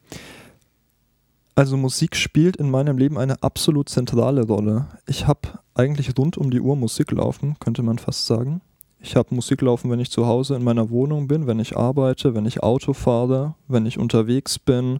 Also 1.59 1.77
Musik 1.77 2.15
spielt 2.15 2.55
in 2.55 2.71
meinem 2.71 2.99
Leben 2.99 3.19
eine 3.19 3.43
absolut 3.43 3.88
zentrale 3.88 4.47
Rolle. 4.47 4.87
Ich 5.09 5.27
habe 5.27 5.59
eigentlich 5.75 6.17
rund 6.17 6.38
um 6.38 6.53
die 6.53 6.61
Uhr 6.61 6.77
Musik 6.77 7.11
laufen, 7.11 7.57
könnte 7.59 7.83
man 7.83 7.99
fast 7.99 8.27
sagen. 8.27 8.61
Ich 9.00 9.17
habe 9.17 9.35
Musik 9.35 9.61
laufen, 9.62 9.91
wenn 9.91 9.99
ich 9.99 10.12
zu 10.12 10.25
Hause 10.29 10.55
in 10.55 10.62
meiner 10.62 10.88
Wohnung 10.91 11.27
bin, 11.27 11.49
wenn 11.49 11.59
ich 11.59 11.77
arbeite, 11.77 12.37
wenn 12.37 12.47
ich 12.47 12.62
Auto 12.62 12.93
fahre, 12.93 13.57
wenn 13.67 13.87
ich 13.87 13.99
unterwegs 13.99 14.61
bin, 14.61 14.99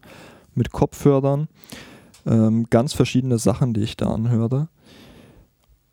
mit 0.57 0.73
Kopfhörern. 0.73 1.47
Ähm, 2.27 2.67
ganz 2.71 2.93
verschiedene 2.93 3.39
Sachen, 3.39 3.73
die 3.73 3.83
ich 3.83 3.97
da 3.97 4.11
anhöre. 4.13 4.67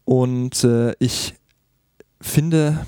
Und 0.03 0.63
äh, 0.63 0.95
ich 0.97 1.35
finde, 2.19 2.87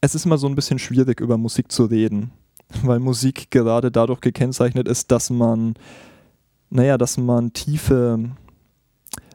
es 0.00 0.14
ist 0.14 0.24
immer 0.24 0.38
so 0.38 0.46
ein 0.46 0.54
bisschen 0.54 0.78
schwierig, 0.78 1.20
über 1.20 1.36
Musik 1.36 1.70
zu 1.70 1.84
reden, 1.84 2.30
weil 2.82 2.98
Musik 2.98 3.50
gerade 3.50 3.90
dadurch 3.90 4.22
gekennzeichnet 4.22 4.88
ist, 4.88 5.10
dass 5.10 5.28
man, 5.28 5.74
naja, 6.70 6.96
dass 6.96 7.18
man 7.18 7.52
tiefe, 7.52 8.30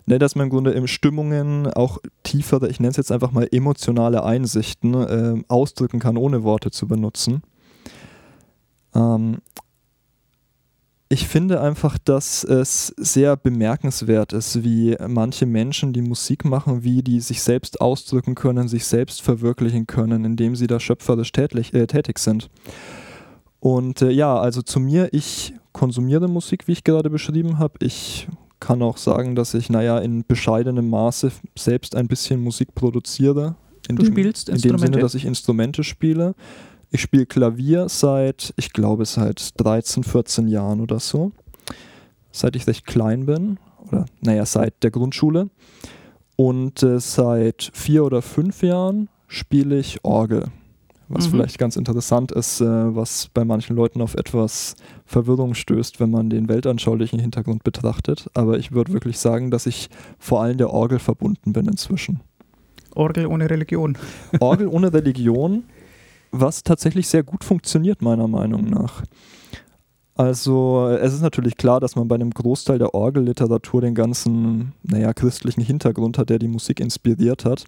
ne, 0.05 0.19
dass 0.19 0.35
man 0.35 0.45
im 0.45 0.49
Grunde 0.49 0.71
in 0.71 0.87
Stimmungen 0.87 1.67
auch 1.67 1.99
tiefere, 2.23 2.69
ich 2.69 2.79
nenne 2.79 2.91
es 2.91 2.97
jetzt 2.97 3.11
einfach 3.11 3.31
mal 3.31 3.47
emotionale 3.51 4.23
Einsichten 4.23 4.93
äh, 4.93 5.43
ausdrücken 5.47 5.99
kann, 5.99 6.17
ohne 6.17 6.43
Worte 6.43 6.71
zu 6.71 6.87
benutzen. 6.87 7.43
Ähm, 8.93 9.39
ich 11.07 11.27
finde 11.27 11.61
einfach, 11.61 11.99
dass 11.99 12.43
es 12.43 12.87
sehr 12.97 13.37
bemerkenswert 13.37 14.33
ist, 14.33 14.63
wie 14.63 14.97
manche 15.07 15.45
Menschen, 15.45 15.93
die 15.93 16.01
Musik 16.01 16.45
machen, 16.45 16.83
wie 16.83 17.03
die 17.03 17.19
sich 17.19 17.43
selbst 17.43 17.79
ausdrücken 17.79 18.33
können, 18.33 18.67
sich 18.67 18.85
selbst 18.85 19.21
verwirklichen 19.21 19.85
können, 19.85 20.25
indem 20.25 20.55
sie 20.55 20.65
da 20.65 20.79
schöpferisch 20.79 21.31
tätlich, 21.31 21.73
äh, 21.75 21.85
tätig 21.85 22.17
sind. 22.17 22.49
Und 23.59 24.01
äh, 24.01 24.09
ja, 24.09 24.35
also 24.35 24.63
zu 24.63 24.79
mir, 24.79 25.09
ich 25.11 25.53
konsumiere 25.75 26.29
Musik, 26.29 26.69
wie 26.69 26.71
ich 26.71 26.85
gerade 26.85 27.09
beschrieben 27.09 27.59
habe. 27.59 27.73
Ich 27.81 28.27
kann 28.61 28.81
auch 28.81 28.95
sagen, 28.95 29.35
dass 29.35 29.53
ich, 29.53 29.69
naja, 29.69 29.99
in 29.99 30.25
bescheidenem 30.25 30.89
Maße 30.89 31.33
selbst 31.57 31.97
ein 31.97 32.07
bisschen 32.07 32.41
Musik 32.41 32.73
produziere. 32.73 33.55
du 33.89 33.95
dem, 33.95 34.05
spielst 34.05 34.47
Instrumente? 34.47 34.67
In 34.67 34.73
dem 34.73 34.93
Sinne, 34.93 35.01
dass 35.01 35.15
ich 35.15 35.25
Instrumente 35.25 35.83
spiele. 35.83 36.33
Ich 36.91 37.01
spiele 37.01 37.25
Klavier 37.25 37.89
seit, 37.89 38.53
ich 38.55 38.71
glaube, 38.71 39.03
seit 39.03 39.51
13, 39.57 40.05
14 40.05 40.47
Jahren 40.47 40.79
oder 40.79 41.01
so. 41.01 41.33
Seit 42.31 42.55
ich 42.55 42.65
recht 42.67 42.87
klein 42.87 43.25
bin. 43.25 43.59
Oder, 43.85 44.05
naja, 44.21 44.45
seit 44.45 44.81
der 44.81 44.91
Grundschule. 44.91 45.49
Und 46.37 46.83
äh, 46.83 47.01
seit 47.01 47.69
vier 47.73 48.05
oder 48.05 48.21
fünf 48.21 48.63
Jahren 48.63 49.09
spiele 49.27 49.77
ich 49.77 50.05
Orgel. 50.05 50.45
Was 51.07 51.27
mhm. 51.27 51.31
vielleicht 51.31 51.59
ganz 51.59 51.75
interessant 51.75 52.31
ist, 52.31 52.61
äh, 52.61 52.95
was 52.95 53.29
bei 53.33 53.45
manchen 53.45 53.75
Leuten 53.75 54.01
auf 54.01 54.15
etwas 54.15 54.75
Verwirrung 55.05 55.53
stößt, 55.53 55.99
wenn 55.99 56.11
man 56.11 56.29
den 56.29 56.49
weltanschaulichen 56.49 57.19
Hintergrund 57.19 57.63
betrachtet. 57.63 58.29
Aber 58.33 58.57
ich 58.57 58.71
würde 58.71 58.93
wirklich 58.93 59.19
sagen, 59.19 59.51
dass 59.51 59.65
ich 59.65 59.89
vor 60.17 60.41
allem 60.41 60.57
der 60.57 60.71
Orgel 60.71 60.99
verbunden 60.99 61.53
bin 61.53 61.67
inzwischen. 61.67 62.21
Orgel 62.95 63.27
ohne 63.27 63.49
Religion. 63.49 63.97
Orgel 64.39 64.67
ohne 64.67 64.93
Religion 64.93 65.63
was 66.39 66.63
tatsächlich 66.63 67.07
sehr 67.07 67.23
gut 67.23 67.43
funktioniert, 67.43 68.01
meiner 68.01 68.27
Meinung 68.27 68.65
nach. 68.65 69.03
Also 70.15 70.87
es 70.87 71.13
ist 71.13 71.21
natürlich 71.21 71.57
klar, 71.57 71.79
dass 71.79 71.95
man 71.95 72.07
bei 72.07 72.15
einem 72.15 72.31
Großteil 72.31 72.79
der 72.79 72.93
Orgelliteratur 72.93 73.81
den 73.81 73.95
ganzen, 73.95 74.73
naja, 74.83 75.13
christlichen 75.13 75.61
Hintergrund 75.61 76.17
hat, 76.17 76.29
der 76.29 76.39
die 76.39 76.47
Musik 76.47 76.79
inspiriert 76.79 77.43
hat. 77.43 77.65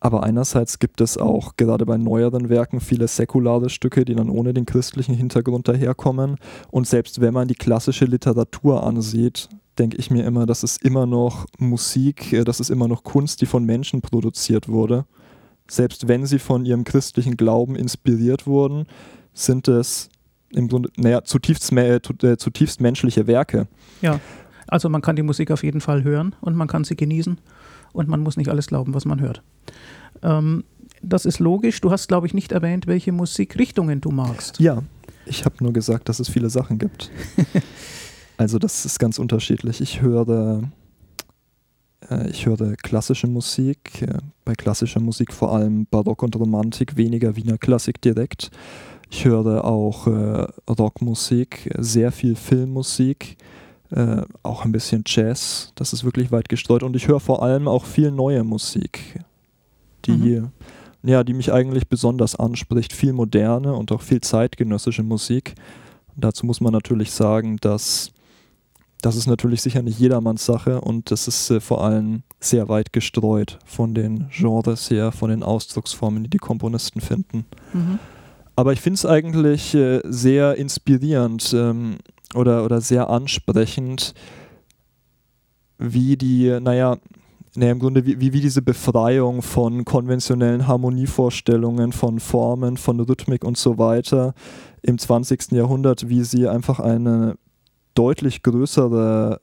Aber 0.00 0.22
einerseits 0.22 0.78
gibt 0.78 1.00
es 1.00 1.18
auch 1.18 1.56
gerade 1.56 1.84
bei 1.84 1.98
neueren 1.98 2.48
Werken 2.48 2.80
viele 2.80 3.06
säkulare 3.06 3.68
Stücke, 3.68 4.04
die 4.04 4.14
dann 4.14 4.30
ohne 4.30 4.54
den 4.54 4.66
christlichen 4.66 5.14
Hintergrund 5.14 5.68
daherkommen. 5.68 6.36
Und 6.70 6.86
selbst 6.86 7.20
wenn 7.20 7.34
man 7.34 7.48
die 7.48 7.54
klassische 7.54 8.06
Literatur 8.06 8.82
ansieht, 8.82 9.48
denke 9.78 9.98
ich 9.98 10.10
mir 10.10 10.24
immer, 10.24 10.46
das 10.46 10.62
ist 10.62 10.82
immer 10.82 11.06
noch 11.06 11.46
Musik, 11.58 12.32
äh, 12.32 12.44
das 12.44 12.60
ist 12.60 12.70
immer 12.70 12.88
noch 12.88 13.04
Kunst, 13.04 13.40
die 13.40 13.46
von 13.46 13.64
Menschen 13.64 14.00
produziert 14.00 14.68
wurde 14.68 15.04
selbst 15.70 16.08
wenn 16.08 16.26
sie 16.26 16.38
von 16.38 16.64
ihrem 16.64 16.84
christlichen 16.84 17.36
Glauben 17.36 17.76
inspiriert 17.76 18.46
wurden, 18.46 18.86
sind 19.32 19.68
es 19.68 20.08
im 20.50 20.68
Grunde, 20.68 20.90
naja, 20.96 21.22
zutiefst, 21.22 21.72
äh, 21.72 22.00
zutiefst 22.36 22.80
menschliche 22.80 23.26
Werke. 23.26 23.68
Ja, 24.02 24.18
also 24.66 24.88
man 24.88 25.00
kann 25.00 25.16
die 25.16 25.22
Musik 25.22 25.50
auf 25.50 25.62
jeden 25.62 25.80
Fall 25.80 26.02
hören 26.02 26.34
und 26.40 26.56
man 26.56 26.66
kann 26.66 26.84
sie 26.84 26.96
genießen 26.96 27.38
und 27.92 28.08
man 28.08 28.20
muss 28.20 28.36
nicht 28.36 28.50
alles 28.50 28.66
glauben, 28.66 28.94
was 28.94 29.04
man 29.04 29.20
hört. 29.20 29.42
Ähm, 30.22 30.64
das 31.02 31.24
ist 31.24 31.38
logisch. 31.38 31.80
Du 31.80 31.90
hast, 31.90 32.08
glaube 32.08 32.26
ich, 32.26 32.34
nicht 32.34 32.52
erwähnt, 32.52 32.86
welche 32.86 33.12
Musikrichtungen 33.12 34.00
du 34.00 34.10
magst. 34.10 34.60
Ja, 34.60 34.82
ich 35.26 35.44
habe 35.44 35.56
nur 35.60 35.72
gesagt, 35.72 36.08
dass 36.08 36.20
es 36.20 36.28
viele 36.28 36.50
Sachen 36.50 36.78
gibt. 36.78 37.10
also 38.36 38.58
das 38.58 38.84
ist 38.84 38.98
ganz 38.98 39.18
unterschiedlich. 39.18 39.80
Ich 39.80 40.02
höre 40.02 40.62
äh, 42.08 42.28
ich 42.30 42.46
höre 42.46 42.76
klassische 42.76 43.26
Musik, 43.26 44.02
äh, 44.02 44.18
bei 44.44 44.54
klassischer 44.54 45.00
Musik 45.00 45.32
vor 45.32 45.54
allem 45.54 45.86
Barock 45.86 46.22
und 46.22 46.36
Romantik, 46.36 46.96
weniger 46.96 47.36
Wiener 47.36 47.58
Klassik 47.58 48.00
direkt. 48.00 48.50
Ich 49.10 49.24
höre 49.24 49.64
auch 49.64 50.06
äh, 50.06 50.46
Rockmusik, 50.68 51.74
sehr 51.78 52.12
viel 52.12 52.36
Filmmusik, 52.36 53.36
äh, 53.90 54.22
auch 54.42 54.64
ein 54.64 54.72
bisschen 54.72 55.02
Jazz, 55.06 55.72
das 55.74 55.92
ist 55.92 56.04
wirklich 56.04 56.30
weit 56.30 56.48
gestreut. 56.48 56.82
Und 56.82 56.94
ich 56.94 57.08
höre 57.08 57.20
vor 57.20 57.42
allem 57.42 57.66
auch 57.66 57.84
viel 57.84 58.10
neue 58.10 58.44
Musik, 58.44 59.20
die, 60.06 60.40
mhm. 60.40 60.50
ja, 61.02 61.24
die 61.24 61.34
mich 61.34 61.52
eigentlich 61.52 61.88
besonders 61.88 62.36
anspricht. 62.36 62.92
Viel 62.92 63.12
moderne 63.12 63.74
und 63.74 63.92
auch 63.92 64.02
viel 64.02 64.20
zeitgenössische 64.20 65.02
Musik. 65.02 65.54
dazu 66.16 66.46
muss 66.46 66.60
man 66.60 66.72
natürlich 66.72 67.10
sagen, 67.10 67.56
dass 67.60 68.12
das 69.02 69.16
ist 69.16 69.26
natürlich 69.26 69.62
sicher 69.62 69.82
nicht 69.82 69.98
jedermanns 69.98 70.44
Sache 70.44 70.80
und 70.80 71.10
das 71.10 71.26
ist 71.26 71.50
äh, 71.50 71.60
vor 71.60 71.82
allem 71.82 72.22
sehr 72.38 72.68
weit 72.68 72.92
gestreut 72.92 73.58
von 73.64 73.94
den 73.94 74.28
Genres 74.30 74.90
her, 74.90 75.12
von 75.12 75.30
den 75.30 75.42
Ausdrucksformen, 75.42 76.24
die 76.24 76.30
die 76.30 76.38
Komponisten 76.38 77.00
finden. 77.00 77.46
Mhm. 77.72 77.98
Aber 78.56 78.72
ich 78.72 78.80
finde 78.80 78.96
es 78.96 79.06
eigentlich 79.06 79.74
äh, 79.74 80.00
sehr 80.04 80.56
inspirierend 80.56 81.52
ähm, 81.54 81.96
oder, 82.34 82.64
oder 82.64 82.80
sehr 82.80 83.08
ansprechend, 83.08 84.14
wie 85.78 86.16
die, 86.16 86.58
naja, 86.60 86.98
naja, 87.60 87.72
im 87.72 87.78
Grunde 87.78 88.06
wie, 88.06 88.18
wie, 88.20 88.32
wie 88.32 88.40
diese 88.40 88.62
Befreiung 88.62 89.42
von 89.42 89.84
konventionellen 89.84 90.66
Harmonievorstellungen, 90.66 91.92
von 91.92 92.18
Formen, 92.18 92.78
von 92.78 92.98
Rhythmik 93.00 93.44
und 93.44 93.58
so 93.58 93.76
weiter 93.76 94.32
im 94.80 94.96
20. 94.96 95.52
Jahrhundert, 95.52 96.08
wie 96.08 96.24
sie 96.24 96.48
einfach 96.48 96.80
eine 96.80 97.36
deutlich 97.94 98.42
größere 98.42 99.42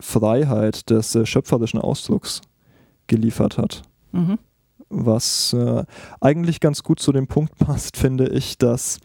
Freiheit 0.00 0.88
des 0.88 1.14
äh, 1.14 1.26
schöpferischen 1.26 1.80
Ausdrucks 1.80 2.40
geliefert 3.08 3.58
hat. 3.58 3.82
Mhm. 4.12 4.38
Was 4.88 5.52
äh, 5.52 5.84
eigentlich 6.22 6.60
ganz 6.60 6.82
gut 6.82 6.98
zu 6.98 7.12
dem 7.12 7.26
Punkt 7.26 7.54
passt, 7.58 7.98
finde 7.98 8.26
ich, 8.28 8.56
dass 8.56 9.00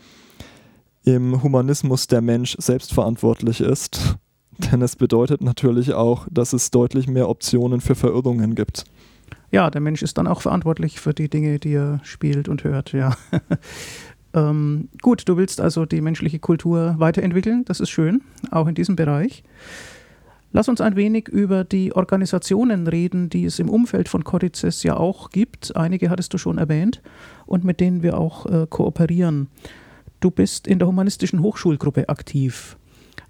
im 1.04 1.44
Humanismus 1.44 2.08
der 2.08 2.22
Mensch 2.22 2.56
selbstverantwortlich 2.58 3.60
ist. 3.60 4.16
Denn 4.72 4.82
es 4.82 4.96
bedeutet 4.96 5.42
natürlich 5.42 5.94
auch, 5.94 6.28
dass 6.30 6.54
es 6.54 6.72
deutlich 6.72 7.08
mehr 7.08 7.30
Optionen 7.30 7.82
für 7.82 7.96
Verirrungen 7.96 8.56
gibt. 8.56 8.84
Ja, 9.52 9.70
der 9.70 9.82
Mensch 9.82 10.04
ist 10.04 10.18
dann 10.18 10.28
auch 10.28 10.42
verantwortlich 10.42 11.00
für 11.00 11.14
die 11.14 11.30
Dinge, 11.30 11.60
die 11.60 11.74
er 11.74 12.02
spielt 12.04 12.50
und 12.50 12.64
hört, 12.64 12.92
ja. 12.92 13.16
ähm, 14.34 14.90
gut, 15.02 15.28
du 15.28 15.38
willst 15.38 15.62
also 15.62 15.86
die 15.86 16.02
menschliche 16.02 16.40
Kultur 16.40 16.96
weiterentwickeln, 16.98 17.66
das 17.66 17.80
ist 17.80 17.90
schön, 17.90 18.22
auch 18.52 18.68
in 18.68 18.76
diesem 18.76 18.96
Bereich. 18.96 19.44
Lass 20.52 20.68
uns 20.68 20.82
ein 20.82 20.96
wenig 20.96 21.28
über 21.28 21.64
die 21.64 21.96
Organisationen 21.96 22.88
reden, 22.88 23.30
die 23.30 23.46
es 23.46 23.60
im 23.60 23.70
Umfeld 23.70 24.10
von 24.10 24.24
Codices 24.24 24.82
ja 24.82 24.98
auch 24.98 25.30
gibt. 25.30 25.76
Einige 25.76 26.10
hattest 26.10 26.34
du 26.34 26.40
schon 26.40 26.58
erwähnt 26.58 27.02
und 27.46 27.64
mit 27.64 27.80
denen 27.80 28.02
wir 28.02 28.18
auch 28.18 28.48
äh, 28.48 28.66
kooperieren. 28.68 29.48
Du 30.20 30.32
bist 30.32 30.68
in 30.68 30.80
der 30.80 30.88
Humanistischen 30.88 31.42
Hochschulgruppe 31.44 32.10
aktiv. 32.10 32.79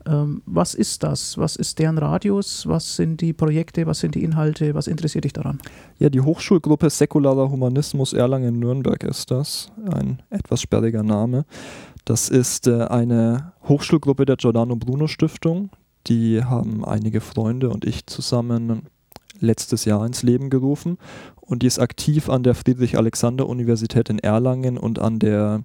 Ähm, 0.10 0.42
was 0.46 0.74
ist 0.74 1.04
das? 1.04 1.38
Was 1.38 1.56
ist 1.56 1.78
deren 1.78 1.98
Radius? 1.98 2.68
Was 2.68 2.96
sind 2.96 3.22
die 3.22 3.34
Projekte? 3.34 3.86
Was 3.86 4.00
sind 4.00 4.16
die 4.16 4.24
Inhalte? 4.24 4.74
Was 4.74 4.88
interessiert 4.88 5.26
dich 5.26 5.34
daran? 5.34 5.60
Ja, 6.00 6.10
die 6.10 6.22
Hochschulgruppe 6.22 6.90
Säkularer 6.90 7.50
Humanismus 7.52 8.14
Erlangen-Nürnberg 8.14 9.04
ist 9.04 9.30
das. 9.30 9.72
Ein 9.94 10.22
etwas 10.30 10.62
sperriger 10.62 11.04
Name. 11.04 11.46
Das 12.06 12.30
ist 12.30 12.66
äh, 12.68 12.86
eine 12.86 13.54
Hochschulgruppe 13.68 14.26
der 14.26 14.38
Giordano 14.38 14.76
Bruno 14.76 15.08
Stiftung. 15.08 15.70
Die 16.08 16.44
haben 16.44 16.84
einige 16.84 17.22
Freunde 17.22 17.70
und 17.70 17.86
ich 17.86 18.08
zusammen 18.08 18.88
letztes 19.40 19.86
Jahr 19.86 20.06
ins 20.06 20.24
Leben 20.24 20.50
gerufen 20.50 20.98
und 21.42 21.62
die 21.64 21.68
ist 21.68 21.80
aktiv 21.80 22.30
an 22.30 22.44
der 22.44 22.56
Friedrich-Alexander-Universität 22.56 24.10
in 24.10 24.20
Erlangen 24.20 24.78
und 24.78 25.00
an 25.00 25.20
der 25.20 25.64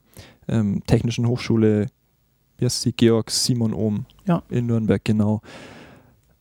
ähm, 0.49 0.83
Technischen 0.87 1.27
Hochschule, 1.27 1.87
wie 2.59 2.65
heißt 2.65 2.83
sie, 2.83 2.93
Georg 2.93 3.31
Simon 3.31 3.75
Ohm 3.75 4.07
ja. 4.27 4.43
in 4.49 4.67
Nürnberg, 4.67 5.05
genau. 5.05 5.41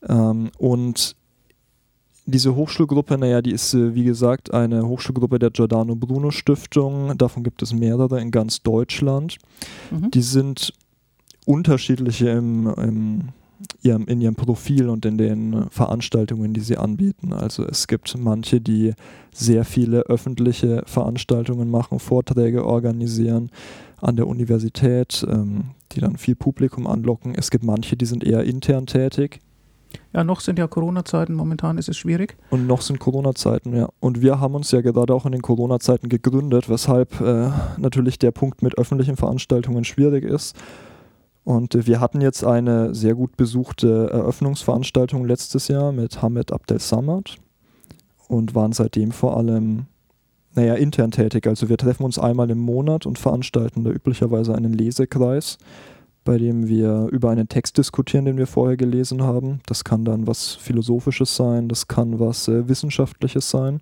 Ähm, 0.08 0.52
und 0.58 1.16
diese 2.26 2.56
Hochschulgruppe, 2.56 3.18
naja, 3.18 3.42
die 3.42 3.52
ist 3.52 3.74
äh, 3.74 3.96
wie 3.96 4.04
gesagt 4.04 4.54
eine 4.54 4.88
Hochschulgruppe 4.88 5.40
der 5.40 5.52
Giordano 5.52 5.96
Bruno 5.96 6.32
Stiftung. 6.32 7.18
Davon 7.18 7.44
gibt 7.44 7.62
es 7.62 7.74
mehrere 7.74 8.22
in 8.22 8.32
ganz 8.32 8.62
Deutschland. 8.62 9.38
Mhm. 9.92 10.12
Die 10.12 10.22
sind 10.22 10.74
unterschiedliche 11.46 12.30
im, 12.30 12.68
im 12.78 13.30
ihrem, 13.82 14.06
in 14.06 14.22
ihrem 14.22 14.36
Profil 14.36 14.90
und 14.90 15.06
in 15.06 15.18
den 15.18 15.66
Veranstaltungen, 15.70 16.54
die 16.54 16.62
sie 16.62 16.78
anbieten. 16.78 17.34
Also 17.34 17.66
es 17.66 17.88
gibt 17.88 18.18
manche, 18.18 18.62
die 18.62 18.94
sehr 19.34 19.66
viele 19.66 20.02
öffentliche 20.02 20.84
Veranstaltungen 20.86 21.70
machen, 21.70 22.00
Vorträge 22.00 22.66
organisieren 22.66 23.50
an 24.04 24.16
der 24.16 24.28
Universität, 24.28 25.26
ähm, 25.30 25.72
die 25.92 26.00
dann 26.00 26.18
viel 26.18 26.36
Publikum 26.36 26.88
anlocken. 26.88 27.36
Es 27.36 27.52
gibt 27.52 27.64
manche, 27.64 27.96
die 27.96 28.06
sind 28.06 28.24
eher 28.24 28.44
intern 28.44 28.86
tätig. 28.86 29.40
Ja, 30.12 30.24
noch 30.24 30.40
sind 30.40 30.60
ja 30.60 30.68
Corona-Zeiten, 30.68 31.34
momentan 31.34 31.78
ist 31.78 31.90
es 31.90 31.98
schwierig. 31.98 32.36
Und 32.50 32.68
noch 32.68 32.82
sind 32.82 33.00
Corona-Zeiten, 33.00 33.76
ja. 33.76 33.90
Und 34.00 34.22
wir 34.22 34.40
haben 34.40 34.56
uns 34.56 34.72
ja 34.72 34.82
gerade 34.82 35.14
auch 35.14 35.26
in 35.26 35.32
den 35.32 35.42
Corona-Zeiten 35.42 36.10
gegründet, 36.10 36.70
weshalb 36.70 37.20
äh, 37.22 37.50
natürlich 37.78 38.20
der 38.20 38.32
Punkt 38.32 38.62
mit 38.62 38.78
öffentlichen 38.78 39.18
Veranstaltungen 39.18 39.84
schwierig 39.84 40.24
ist. 40.24 40.56
Und 41.44 41.88
wir 41.88 42.00
hatten 42.00 42.22
jetzt 42.22 42.44
eine 42.44 42.96
sehr 42.96 43.16
gut 43.16 43.36
besuchte 43.38 44.10
Eröffnungsveranstaltung 44.12 45.26
letztes 45.26 45.68
Jahr 45.68 45.92
mit 45.92 46.22
Hamed 46.22 46.52
Abdel 46.54 46.80
Samad 46.80 47.36
und 48.28 48.56
waren 48.56 48.72
seitdem 48.72 49.12
vor 49.12 49.36
allem, 49.36 49.88
naja, 50.56 50.76
intern 50.76 51.12
tätig. 51.12 51.48
Also 51.48 51.70
wir 51.70 51.78
treffen 51.78 52.04
uns 52.04 52.20
einmal 52.20 52.50
im 52.50 52.60
Monat 52.60 53.06
und 53.06 53.20
veranstalten 53.20 53.84
da 53.84 53.92
üblicherweise 53.92 54.56
einen 54.56 54.74
Lesekreis, 54.74 55.58
bei 56.24 56.38
dem 56.38 56.68
wir 56.68 57.08
über 57.12 57.32
einen 57.32 57.50
Text 57.50 57.78
diskutieren, 57.78 58.26
den 58.26 58.38
wir 58.38 58.48
vorher 58.48 58.78
gelesen 58.78 59.24
haben. 59.24 59.60
Das 59.66 59.84
kann 59.84 60.06
dann 60.06 60.28
was 60.28 60.54
Philosophisches 60.54 61.36
sein, 61.36 61.68
das 61.68 61.88
kann 61.88 62.20
was 62.20 62.48
äh, 62.48 62.68
Wissenschaftliches 62.68 63.50
sein. 63.50 63.82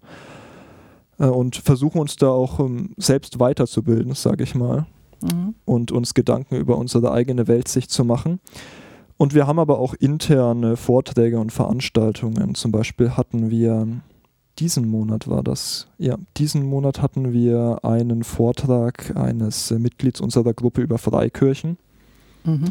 Äh, 1.19 1.25
und 1.25 1.57
versuchen 1.57 1.99
uns 1.99 2.15
da 2.15 2.29
auch 2.29 2.59
ähm, 2.59 2.93
selbst 2.97 3.39
weiterzubilden, 3.39 4.13
sage 4.13 4.43
ich 4.43 4.55
mal 4.55 4.85
mhm. 5.21 5.55
und 5.65 5.91
uns 5.91 6.13
Gedanken 6.13 6.55
über 6.55 6.77
unsere 6.77 7.11
eigene 7.11 7.47
Weltsicht 7.47 7.91
zu 7.91 8.03
machen. 8.03 8.39
Und 9.17 9.35
wir 9.35 9.45
haben 9.45 9.59
aber 9.59 9.77
auch 9.77 9.93
interne 9.93 10.77
Vorträge 10.77 11.39
und 11.39 11.51
Veranstaltungen. 11.51 12.55
Zum 12.55 12.71
Beispiel 12.71 13.11
hatten 13.11 13.51
wir 13.51 13.87
diesen 14.61 14.87
Monat 14.87 15.27
war 15.27 15.41
das. 15.41 15.87
Ja, 15.97 16.17
diesen 16.37 16.63
Monat 16.63 17.01
hatten 17.01 17.33
wir 17.33 17.79
einen 17.81 18.23
Vortrag 18.23 19.15
eines 19.17 19.71
Mitglieds 19.71 20.21
unserer 20.21 20.53
Gruppe 20.53 20.81
über 20.81 20.99
Freikirchen. 20.99 21.77
Mhm. 22.43 22.65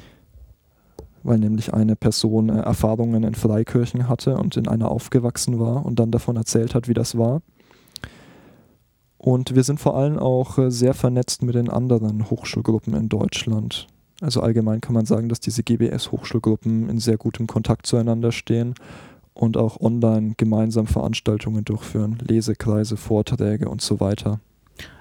Weil 1.24 1.38
nämlich 1.38 1.74
eine 1.74 1.96
Person 1.96 2.48
äh, 2.48 2.60
Erfahrungen 2.60 3.24
in 3.24 3.34
Freikirchen 3.34 4.08
hatte 4.08 4.36
und 4.36 4.56
in 4.56 4.68
einer 4.68 4.90
aufgewachsen 4.90 5.58
war 5.58 5.84
und 5.84 5.98
dann 5.98 6.12
davon 6.12 6.36
erzählt 6.36 6.76
hat, 6.76 6.86
wie 6.86 6.94
das 6.94 7.18
war. 7.18 7.42
Und 9.18 9.54
wir 9.54 9.64
sind 9.64 9.80
vor 9.80 9.96
allem 9.96 10.16
auch 10.16 10.58
äh, 10.58 10.70
sehr 10.70 10.94
vernetzt 10.94 11.42
mit 11.42 11.56
den 11.56 11.68
anderen 11.68 12.30
Hochschulgruppen 12.30 12.94
in 12.94 13.08
Deutschland. 13.08 13.88
Also 14.20 14.42
allgemein 14.42 14.80
kann 14.80 14.94
man 14.94 15.06
sagen, 15.06 15.28
dass 15.28 15.40
diese 15.40 15.64
GBS-Hochschulgruppen 15.64 16.88
in 16.88 17.00
sehr 17.00 17.16
gutem 17.16 17.48
Kontakt 17.48 17.86
zueinander 17.86 18.30
stehen 18.30 18.74
und 19.34 19.56
auch 19.56 19.80
online 19.80 20.34
gemeinsam 20.36 20.86
Veranstaltungen 20.86 21.64
durchführen, 21.64 22.18
Lesekreise, 22.26 22.96
Vorträge 22.96 23.68
und 23.68 23.80
so 23.80 24.00
weiter. 24.00 24.40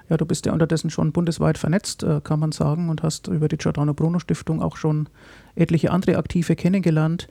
Ja, 0.08 0.16
du 0.16 0.26
bist 0.26 0.44
ja 0.44 0.52
unterdessen 0.52 0.90
schon 0.90 1.12
bundesweit 1.12 1.56
vernetzt, 1.56 2.02
äh, 2.02 2.20
kann 2.22 2.40
man 2.40 2.50
sagen, 2.50 2.88
und 2.90 3.02
hast 3.02 3.28
über 3.28 3.46
die 3.46 3.56
Giordano 3.56 3.94
Bruno 3.94 4.18
Stiftung 4.18 4.60
auch 4.60 4.76
schon 4.76 5.08
etliche 5.54 5.92
andere 5.92 6.18
Aktive 6.18 6.56
kennengelernt. 6.56 7.28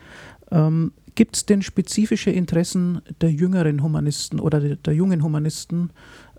Ähm, 0.50 0.94
Gibt 1.16 1.36
es 1.36 1.46
denn 1.46 1.62
spezifische 1.62 2.32
Interessen 2.32 3.02
der 3.20 3.32
jüngeren 3.32 3.84
Humanisten 3.84 4.40
oder 4.40 4.62
der, 4.62 4.78
der 4.78 4.94
jungen 4.94 5.24
Humanisten, 5.24 5.90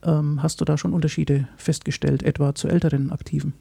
ähm, 0.03 0.43
hast 0.43 0.61
du 0.61 0.65
da 0.65 0.79
schon 0.79 0.95
Unterschiede 0.95 1.49
festgestellt, 1.59 2.23
etwa 2.23 2.55
zu 2.55 2.69
älteren 2.69 3.13
Aktiven? 3.13 3.53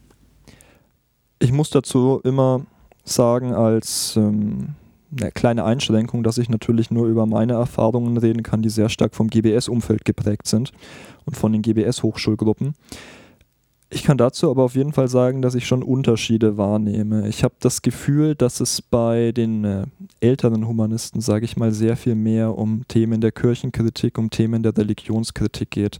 Ich 1.40 1.52
muss 1.52 1.70
dazu 1.70 2.22
immer 2.24 2.66
sagen, 3.04 3.54
als 3.54 4.16
ähm, 4.16 4.76
eine 5.12 5.32
kleine 5.32 5.64
Einschränkung, 5.66 6.24
dass 6.24 6.38
ich 6.38 6.50
natürlich 6.50 6.92
nur 6.92 7.08
über 7.08 7.26
meine 7.26 7.54
Erfahrungen 7.54 8.18
reden 8.18 8.44
kann, 8.44 8.62
die 8.62 8.70
sehr 8.70 8.90
stark 8.90 9.16
vom 9.16 9.30
GBS-Umfeld 9.30 10.06
geprägt 10.06 10.48
sind 10.48 10.72
und 11.26 11.36
von 11.36 11.52
den 11.52 11.62
GBS-Hochschulgruppen. 11.62 12.74
Ich 13.92 14.04
kann 14.04 14.20
dazu 14.20 14.52
aber 14.52 14.64
auf 14.64 14.76
jeden 14.76 14.94
Fall 14.94 15.08
sagen, 15.08 15.42
dass 15.42 15.56
ich 15.56 15.66
schon 15.66 15.82
Unterschiede 15.82 16.58
wahrnehme. 16.58 17.28
Ich 17.28 17.44
habe 17.44 17.56
das 17.60 17.82
Gefühl, 17.82 18.36
dass 18.36 18.60
es 18.60 18.84
bei 18.84 19.32
den 19.32 19.64
äh, 19.64 19.86
älteren 20.20 20.68
Humanisten, 20.68 21.22
sage 21.22 21.46
ich 21.46 21.58
mal, 21.58 21.72
sehr 21.72 21.98
viel 21.98 22.14
mehr 22.14 22.56
um 22.56 22.88
Themen 22.88 23.20
der 23.20 23.32
Kirchenkritik, 23.32 24.20
um 24.20 24.30
Themen 24.30 24.62
der 24.62 24.78
Religionskritik 24.78 25.72
geht 25.72 25.98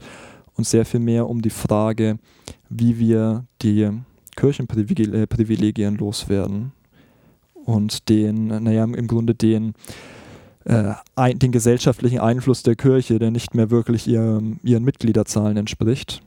und 0.54 0.68
sehr 0.68 0.86
viel 0.86 1.00
mehr 1.00 1.28
um 1.28 1.42
die 1.42 1.50
Frage, 1.50 2.20
wie 2.70 3.00
wir 3.00 3.46
die 3.64 3.90
Kirchenprivilegien 4.36 5.98
loswerden 5.98 6.74
und 7.70 8.10
den, 8.10 8.48
naja, 8.48 8.84
im 8.84 9.08
Grunde 9.08 9.36
den, 9.36 9.74
äh, 10.66 10.94
ein, 11.16 11.38
den 11.38 11.52
gesellschaftlichen 11.52 12.20
Einfluss 12.20 12.64
der 12.64 12.76
Kirche, 12.76 13.20
der 13.20 13.30
nicht 13.30 13.54
mehr 13.54 13.70
wirklich 13.70 14.08
ihr, 14.08 14.42
ihren 14.64 14.84
Mitgliederzahlen 14.84 15.56
entspricht 15.56 16.22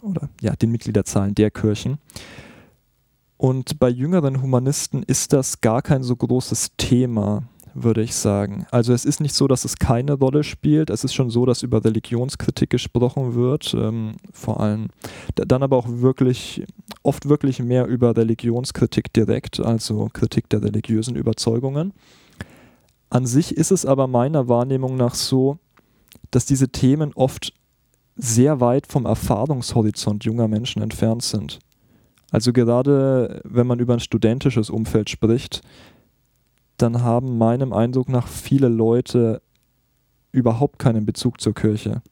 oder 0.00 0.30
ja, 0.40 0.56
den 0.56 0.70
Mitgliederzahlen 0.70 1.34
der 1.34 1.50
Kirchen. 1.50 1.98
Und 3.36 3.78
bei 3.78 3.90
jüngeren 3.90 4.40
Humanisten 4.40 5.02
ist 5.02 5.34
das 5.34 5.60
gar 5.60 5.82
kein 5.82 6.02
so 6.02 6.16
großes 6.16 6.70
Thema, 6.78 7.42
würde 7.82 8.02
ich 8.02 8.14
sagen. 8.14 8.66
Also 8.70 8.92
es 8.92 9.04
ist 9.04 9.20
nicht 9.20 9.34
so, 9.34 9.46
dass 9.46 9.64
es 9.64 9.76
keine 9.76 10.14
Rolle 10.14 10.42
spielt. 10.42 10.90
Es 10.90 11.04
ist 11.04 11.14
schon 11.14 11.30
so, 11.30 11.44
dass 11.44 11.62
über 11.62 11.84
Religionskritik 11.84 12.70
gesprochen 12.70 13.34
wird, 13.34 13.74
ähm, 13.74 14.16
vor 14.32 14.60
allem 14.60 14.88
dann 15.34 15.62
aber 15.62 15.76
auch 15.76 15.86
wirklich, 15.88 16.64
oft 17.02 17.28
wirklich 17.28 17.60
mehr 17.60 17.86
über 17.86 18.16
Religionskritik 18.16 19.12
direkt, 19.12 19.60
also 19.60 20.08
Kritik 20.12 20.48
der 20.48 20.62
religiösen 20.62 21.16
Überzeugungen. 21.16 21.92
An 23.10 23.26
sich 23.26 23.56
ist 23.56 23.70
es 23.70 23.86
aber 23.86 24.06
meiner 24.06 24.48
Wahrnehmung 24.48 24.96
nach 24.96 25.14
so, 25.14 25.58
dass 26.30 26.46
diese 26.46 26.68
Themen 26.68 27.12
oft 27.14 27.52
sehr 28.16 28.60
weit 28.60 28.86
vom 28.86 29.04
Erfahrungshorizont 29.04 30.24
junger 30.24 30.48
Menschen 30.48 30.82
entfernt 30.82 31.22
sind. 31.22 31.58
Also 32.30 32.52
gerade 32.52 33.40
wenn 33.44 33.66
man 33.66 33.78
über 33.78 33.92
ein 33.92 34.00
studentisches 34.00 34.70
Umfeld 34.70 35.10
spricht, 35.10 35.60
dann 36.76 37.02
haben 37.02 37.38
meinem 37.38 37.72
Eindruck 37.72 38.08
nach 38.08 38.26
viele 38.26 38.68
Leute 38.68 39.42
überhaupt 40.32 40.78
keinen 40.78 41.06
Bezug 41.06 41.40
zur 41.40 41.54
Kirche. 41.54 42.02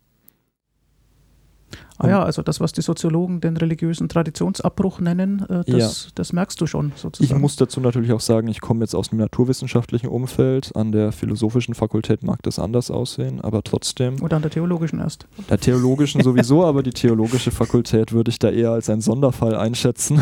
Ah 1.98 2.08
ja, 2.08 2.22
also 2.22 2.42
das, 2.42 2.60
was 2.60 2.72
die 2.72 2.82
Soziologen 2.82 3.40
den 3.40 3.56
religiösen 3.56 4.08
Traditionsabbruch 4.08 4.98
nennen, 4.98 5.46
äh, 5.48 5.64
das, 5.64 6.04
ja. 6.04 6.10
das, 6.16 6.32
merkst 6.32 6.60
du 6.60 6.66
schon 6.66 6.92
sozusagen. 6.96 7.36
Ich 7.36 7.40
muss 7.40 7.54
dazu 7.54 7.80
natürlich 7.80 8.12
auch 8.12 8.20
sagen, 8.20 8.48
ich 8.48 8.60
komme 8.60 8.80
jetzt 8.80 8.94
aus 8.94 9.10
dem 9.10 9.18
naturwissenschaftlichen 9.18 10.08
Umfeld. 10.08 10.74
An 10.74 10.90
der 10.90 11.12
philosophischen 11.12 11.74
Fakultät 11.74 12.24
mag 12.24 12.42
das 12.42 12.58
anders 12.58 12.90
aussehen, 12.90 13.40
aber 13.40 13.62
trotzdem. 13.62 14.20
Oder 14.22 14.36
an 14.36 14.42
der 14.42 14.50
theologischen 14.50 14.98
erst. 14.98 15.26
Der 15.48 15.58
theologischen 15.58 16.20
sowieso, 16.22 16.64
aber 16.66 16.82
die 16.82 16.90
theologische 16.90 17.52
Fakultät 17.52 18.12
würde 18.12 18.30
ich 18.30 18.40
da 18.40 18.50
eher 18.50 18.70
als 18.70 18.90
einen 18.90 19.00
Sonderfall 19.00 19.54
einschätzen. 19.54 20.20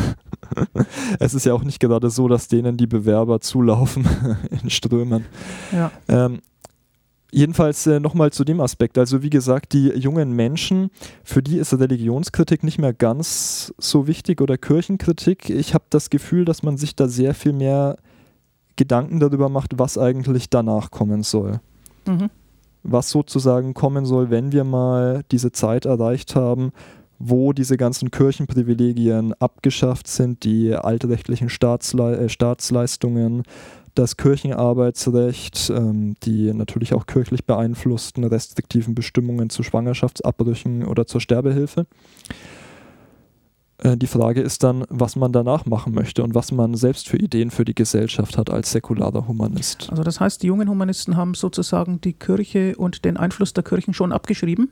es 1.18 1.34
ist 1.34 1.46
ja 1.46 1.54
auch 1.54 1.64
nicht 1.64 1.80
gerade 1.80 2.10
so, 2.10 2.28
dass 2.28 2.48
denen 2.48 2.76
die 2.76 2.86
Bewerber 2.86 3.40
zulaufen 3.40 4.06
in 4.62 4.70
Strömen. 4.70 5.26
Ja. 5.72 5.90
Ähm, 6.08 6.40
Jedenfalls 7.34 7.86
äh, 7.86 7.98
nochmal 7.98 8.30
zu 8.30 8.44
dem 8.44 8.60
Aspekt. 8.60 8.98
Also 8.98 9.22
wie 9.22 9.30
gesagt, 9.30 9.72
die 9.72 9.88
jungen 9.88 10.32
Menschen, 10.32 10.90
für 11.24 11.42
die 11.42 11.56
ist 11.56 11.72
Religionskritik 11.72 12.62
nicht 12.62 12.78
mehr 12.78 12.92
ganz 12.92 13.72
so 13.78 14.06
wichtig 14.06 14.42
oder 14.42 14.58
Kirchenkritik. 14.58 15.48
Ich 15.48 15.72
habe 15.72 15.84
das 15.88 16.10
Gefühl, 16.10 16.44
dass 16.44 16.62
man 16.62 16.76
sich 16.76 16.94
da 16.94 17.08
sehr 17.08 17.32
viel 17.32 17.54
mehr 17.54 17.96
Gedanken 18.76 19.18
darüber 19.18 19.48
macht, 19.48 19.78
was 19.78 19.96
eigentlich 19.96 20.50
danach 20.50 20.90
kommen 20.90 21.22
soll. 21.22 21.60
Mhm. 22.06 22.28
Was 22.82 23.08
sozusagen 23.08 23.72
kommen 23.72 24.04
soll, 24.04 24.28
wenn 24.28 24.52
wir 24.52 24.64
mal 24.64 25.22
diese 25.30 25.52
Zeit 25.52 25.86
erreicht 25.86 26.36
haben, 26.36 26.72
wo 27.24 27.52
diese 27.52 27.76
ganzen 27.76 28.10
Kirchenprivilegien 28.10 29.32
abgeschafft 29.34 30.08
sind, 30.08 30.42
die 30.42 30.74
altrechtlichen 30.74 31.48
Staatsle 31.48 32.16
äh, 32.16 32.28
Staatsleistungen, 32.28 33.44
das 33.94 34.16
Kirchenarbeitsrecht, 34.16 35.70
ähm, 35.70 36.16
die 36.24 36.52
natürlich 36.52 36.94
auch 36.94 37.06
kirchlich 37.06 37.44
beeinflussten 37.44 38.24
restriktiven 38.24 38.96
Bestimmungen 38.96 39.50
zu 39.50 39.62
Schwangerschaftsabbrüchen 39.62 40.84
oder 40.84 41.06
zur 41.06 41.20
Sterbehilfe. 41.20 41.86
Äh, 43.78 43.96
die 43.96 44.08
Frage 44.08 44.40
ist 44.40 44.64
dann, 44.64 44.84
was 44.88 45.14
man 45.14 45.30
danach 45.30 45.64
machen 45.64 45.94
möchte 45.94 46.24
und 46.24 46.34
was 46.34 46.50
man 46.50 46.74
selbst 46.74 47.08
für 47.08 47.18
Ideen 47.18 47.52
für 47.52 47.64
die 47.64 47.74
Gesellschaft 47.76 48.36
hat 48.36 48.50
als 48.50 48.72
säkularer 48.72 49.28
Humanist. 49.28 49.90
Also 49.90 50.02
das 50.02 50.18
heißt, 50.18 50.42
die 50.42 50.48
jungen 50.48 50.68
Humanisten 50.68 51.16
haben 51.16 51.34
sozusagen 51.34 52.00
die 52.00 52.14
Kirche 52.14 52.74
und 52.76 53.04
den 53.04 53.16
Einfluss 53.16 53.52
der 53.52 53.62
Kirchen 53.62 53.94
schon 53.94 54.10
abgeschrieben 54.10 54.70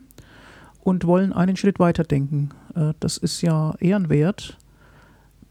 und 0.81 1.05
wollen 1.05 1.33
einen 1.33 1.55
Schritt 1.55 1.79
weiter 1.79 2.03
denken. 2.03 2.49
Äh, 2.75 2.93
das 2.99 3.17
ist 3.17 3.41
ja 3.41 3.75
ehrenwert 3.79 4.57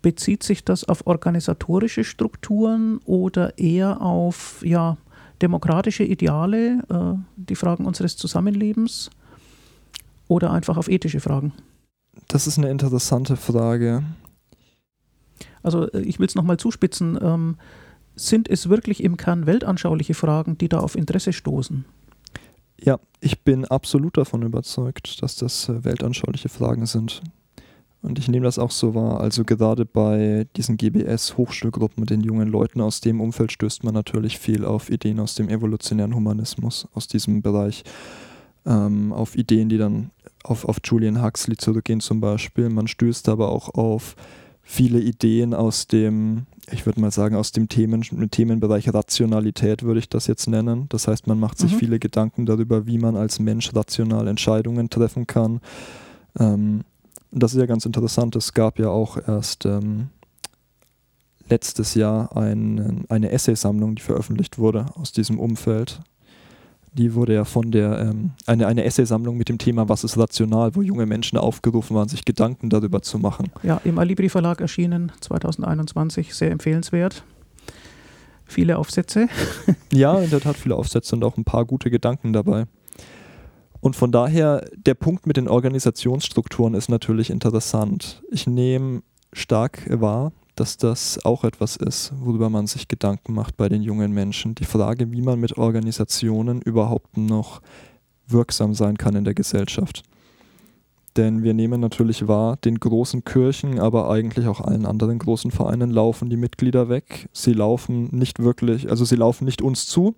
bezieht 0.02 0.42
sich 0.42 0.64
das 0.64 0.84
auf 0.84 1.06
organisatorische 1.06 2.04
Strukturen 2.04 2.98
oder 3.04 3.58
eher 3.58 4.00
auf 4.00 4.62
ja, 4.64 4.96
demokratische 5.42 6.04
Ideale, 6.04 6.82
äh, 6.88 7.18
die 7.36 7.56
Fragen 7.56 7.86
unseres 7.86 8.16
Zusammenlebens 8.16 9.10
oder 10.28 10.52
einfach 10.52 10.76
auf 10.76 10.88
ethische 10.88 11.20
Fragen? 11.20 11.52
Das 12.28 12.46
ist 12.46 12.58
eine 12.58 12.70
interessante 12.70 13.36
Frage. 13.36 14.02
Also 15.62 15.90
äh, 15.90 16.00
ich 16.00 16.18
will 16.18 16.26
es 16.26 16.34
nochmal 16.34 16.56
zuspitzen. 16.56 17.18
Ähm, 17.20 17.56
sind 18.16 18.48
es 18.48 18.68
wirklich 18.68 19.02
im 19.02 19.16
Kern 19.16 19.46
weltanschauliche 19.46 20.14
Fragen, 20.14 20.58
die 20.58 20.68
da 20.68 20.80
auf 20.80 20.94
Interesse 20.94 21.32
stoßen? 21.32 21.84
Ja, 22.82 22.98
ich 23.20 23.40
bin 23.42 23.64
absolut 23.66 24.16
davon 24.16 24.42
überzeugt, 24.42 25.22
dass 25.22 25.36
das 25.36 25.68
äh, 25.68 25.84
weltanschauliche 25.84 26.48
Fragen 26.48 26.86
sind. 26.86 27.22
Und 28.02 28.18
ich 28.18 28.28
nehme 28.28 28.44
das 28.44 28.58
auch 28.58 28.70
so 28.70 28.94
wahr. 28.94 29.20
Also 29.20 29.44
gerade 29.44 29.84
bei 29.84 30.46
diesen 30.56 30.78
GBS-Hochschulgruppen 30.78 32.00
mit 32.00 32.10
den 32.10 32.22
jungen 32.22 32.48
Leuten 32.48 32.80
aus 32.80 33.02
dem 33.02 33.20
Umfeld 33.20 33.52
stößt 33.52 33.84
man 33.84 33.92
natürlich 33.92 34.38
viel 34.38 34.64
auf 34.64 34.88
Ideen 34.88 35.20
aus 35.20 35.34
dem 35.34 35.50
evolutionären 35.50 36.14
Humanismus, 36.14 36.88
aus 36.94 37.08
diesem 37.08 37.42
Bereich, 37.42 37.84
ähm, 38.64 39.12
auf 39.12 39.36
Ideen, 39.36 39.68
die 39.68 39.76
dann 39.76 40.10
auf, 40.42 40.64
auf 40.64 40.78
Julian 40.82 41.22
Huxley 41.22 41.58
zurückgehen 41.58 42.00
zum 42.00 42.22
Beispiel. 42.22 42.70
Man 42.70 42.88
stößt 42.88 43.28
aber 43.28 43.50
auch 43.50 43.74
auf 43.74 44.16
viele 44.62 45.00
Ideen 45.00 45.52
aus 45.52 45.86
dem, 45.86 46.46
ich 46.72 46.86
würde 46.86 47.00
mal 47.00 47.10
sagen, 47.10 47.36
aus 47.36 47.52
dem 47.52 47.68
Themen, 47.68 48.02
Themenbereich 48.30 48.92
Rationalität 48.92 49.82
würde 49.82 50.00
ich 50.00 50.08
das 50.08 50.26
jetzt 50.26 50.48
nennen. 50.48 50.86
Das 50.88 51.08
heißt, 51.08 51.26
man 51.26 51.38
macht 51.38 51.58
sich 51.58 51.72
mhm. 51.72 51.78
viele 51.78 51.98
Gedanken 51.98 52.46
darüber, 52.46 52.86
wie 52.86 52.98
man 52.98 53.16
als 53.16 53.38
Mensch 53.38 53.74
rational 53.74 54.28
Entscheidungen 54.28 54.90
treffen 54.90 55.26
kann. 55.26 55.60
Ähm, 56.38 56.82
das 57.30 57.52
ist 57.52 57.60
ja 57.60 57.66
ganz 57.66 57.86
interessant. 57.86 58.36
Es 58.36 58.54
gab 58.54 58.78
ja 58.78 58.88
auch 58.88 59.16
erst 59.16 59.64
ähm, 59.66 60.08
letztes 61.48 61.94
Jahr 61.94 62.36
ein, 62.36 63.04
eine 63.08 63.30
Essaysammlung, 63.30 63.94
die 63.94 64.02
veröffentlicht 64.02 64.58
wurde 64.58 64.86
aus 64.94 65.12
diesem 65.12 65.38
Umfeld. 65.38 66.00
Die 66.92 67.14
wurde 67.14 67.34
ja 67.34 67.44
von 67.44 67.70
der, 67.70 68.00
ähm, 68.00 68.32
eine, 68.46 68.66
eine 68.66 68.84
Essaysammlung 68.84 69.36
mit 69.36 69.48
dem 69.48 69.58
Thema 69.58 69.88
Was 69.88 70.02
ist 70.02 70.18
rational, 70.18 70.74
wo 70.74 70.82
junge 70.82 71.06
Menschen 71.06 71.38
aufgerufen 71.38 71.96
waren, 71.96 72.08
sich 72.08 72.24
Gedanken 72.24 72.68
darüber 72.68 73.00
zu 73.00 73.18
machen. 73.18 73.50
Ja, 73.62 73.80
im 73.84 73.98
Alibri 73.98 74.28
Verlag 74.28 74.60
erschienen 74.60 75.12
2021, 75.20 76.34
sehr 76.34 76.50
empfehlenswert. 76.50 77.22
Viele 78.44 78.78
Aufsätze. 78.78 79.28
ja, 79.92 80.18
in 80.18 80.30
der 80.30 80.40
Tat 80.40 80.56
viele 80.56 80.74
Aufsätze 80.74 81.14
und 81.14 81.22
auch 81.22 81.36
ein 81.36 81.44
paar 81.44 81.64
gute 81.64 81.90
Gedanken 81.90 82.32
dabei. 82.32 82.66
Und 83.80 83.94
von 83.94 84.10
daher, 84.10 84.68
der 84.76 84.94
Punkt 84.94 85.26
mit 85.26 85.36
den 85.36 85.48
Organisationsstrukturen 85.48 86.74
ist 86.74 86.88
natürlich 86.88 87.30
interessant. 87.30 88.22
Ich 88.30 88.46
nehme 88.46 89.02
stark 89.32 89.86
wahr, 90.00 90.32
dass 90.60 90.76
das 90.76 91.24
auch 91.24 91.44
etwas 91.44 91.76
ist, 91.76 92.12
worüber 92.20 92.50
man 92.50 92.66
sich 92.66 92.86
Gedanken 92.86 93.32
macht 93.32 93.56
bei 93.56 93.70
den 93.70 93.80
jungen 93.80 94.12
Menschen. 94.12 94.54
Die 94.54 94.66
Frage, 94.66 95.10
wie 95.10 95.22
man 95.22 95.40
mit 95.40 95.56
Organisationen 95.56 96.60
überhaupt 96.60 97.16
noch 97.16 97.62
wirksam 98.26 98.74
sein 98.74 98.98
kann 98.98 99.16
in 99.16 99.24
der 99.24 99.32
Gesellschaft. 99.32 100.02
Denn 101.16 101.42
wir 101.42 101.54
nehmen 101.54 101.80
natürlich 101.80 102.28
wahr, 102.28 102.58
den 102.58 102.78
großen 102.78 103.24
Kirchen, 103.24 103.80
aber 103.80 104.10
eigentlich 104.10 104.46
auch 104.48 104.60
allen 104.60 104.84
anderen 104.84 105.18
großen 105.18 105.50
Vereinen 105.50 105.90
laufen 105.90 106.28
die 106.28 106.36
Mitglieder 106.36 106.90
weg. 106.90 107.30
Sie 107.32 107.54
laufen 107.54 108.10
nicht 108.12 108.38
wirklich, 108.38 108.90
also 108.90 109.06
sie 109.06 109.16
laufen 109.16 109.46
nicht 109.46 109.62
uns 109.62 109.86
zu, 109.86 110.14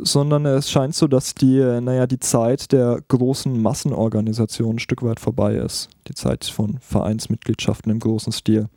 sondern 0.00 0.46
es 0.46 0.70
scheint 0.70 0.94
so, 0.94 1.06
dass 1.06 1.34
die, 1.34 1.58
naja, 1.80 2.06
die 2.06 2.20
Zeit 2.20 2.72
der 2.72 3.00
großen 3.08 3.60
Massenorganisationen 3.60 4.76
ein 4.76 4.78
Stück 4.78 5.02
weit 5.02 5.20
vorbei 5.20 5.56
ist. 5.56 5.88
Die 6.08 6.14
Zeit 6.14 6.44
von 6.44 6.78
Vereinsmitgliedschaften 6.80 7.90
im 7.90 7.98
großen 7.98 8.32
Stil. 8.32 8.68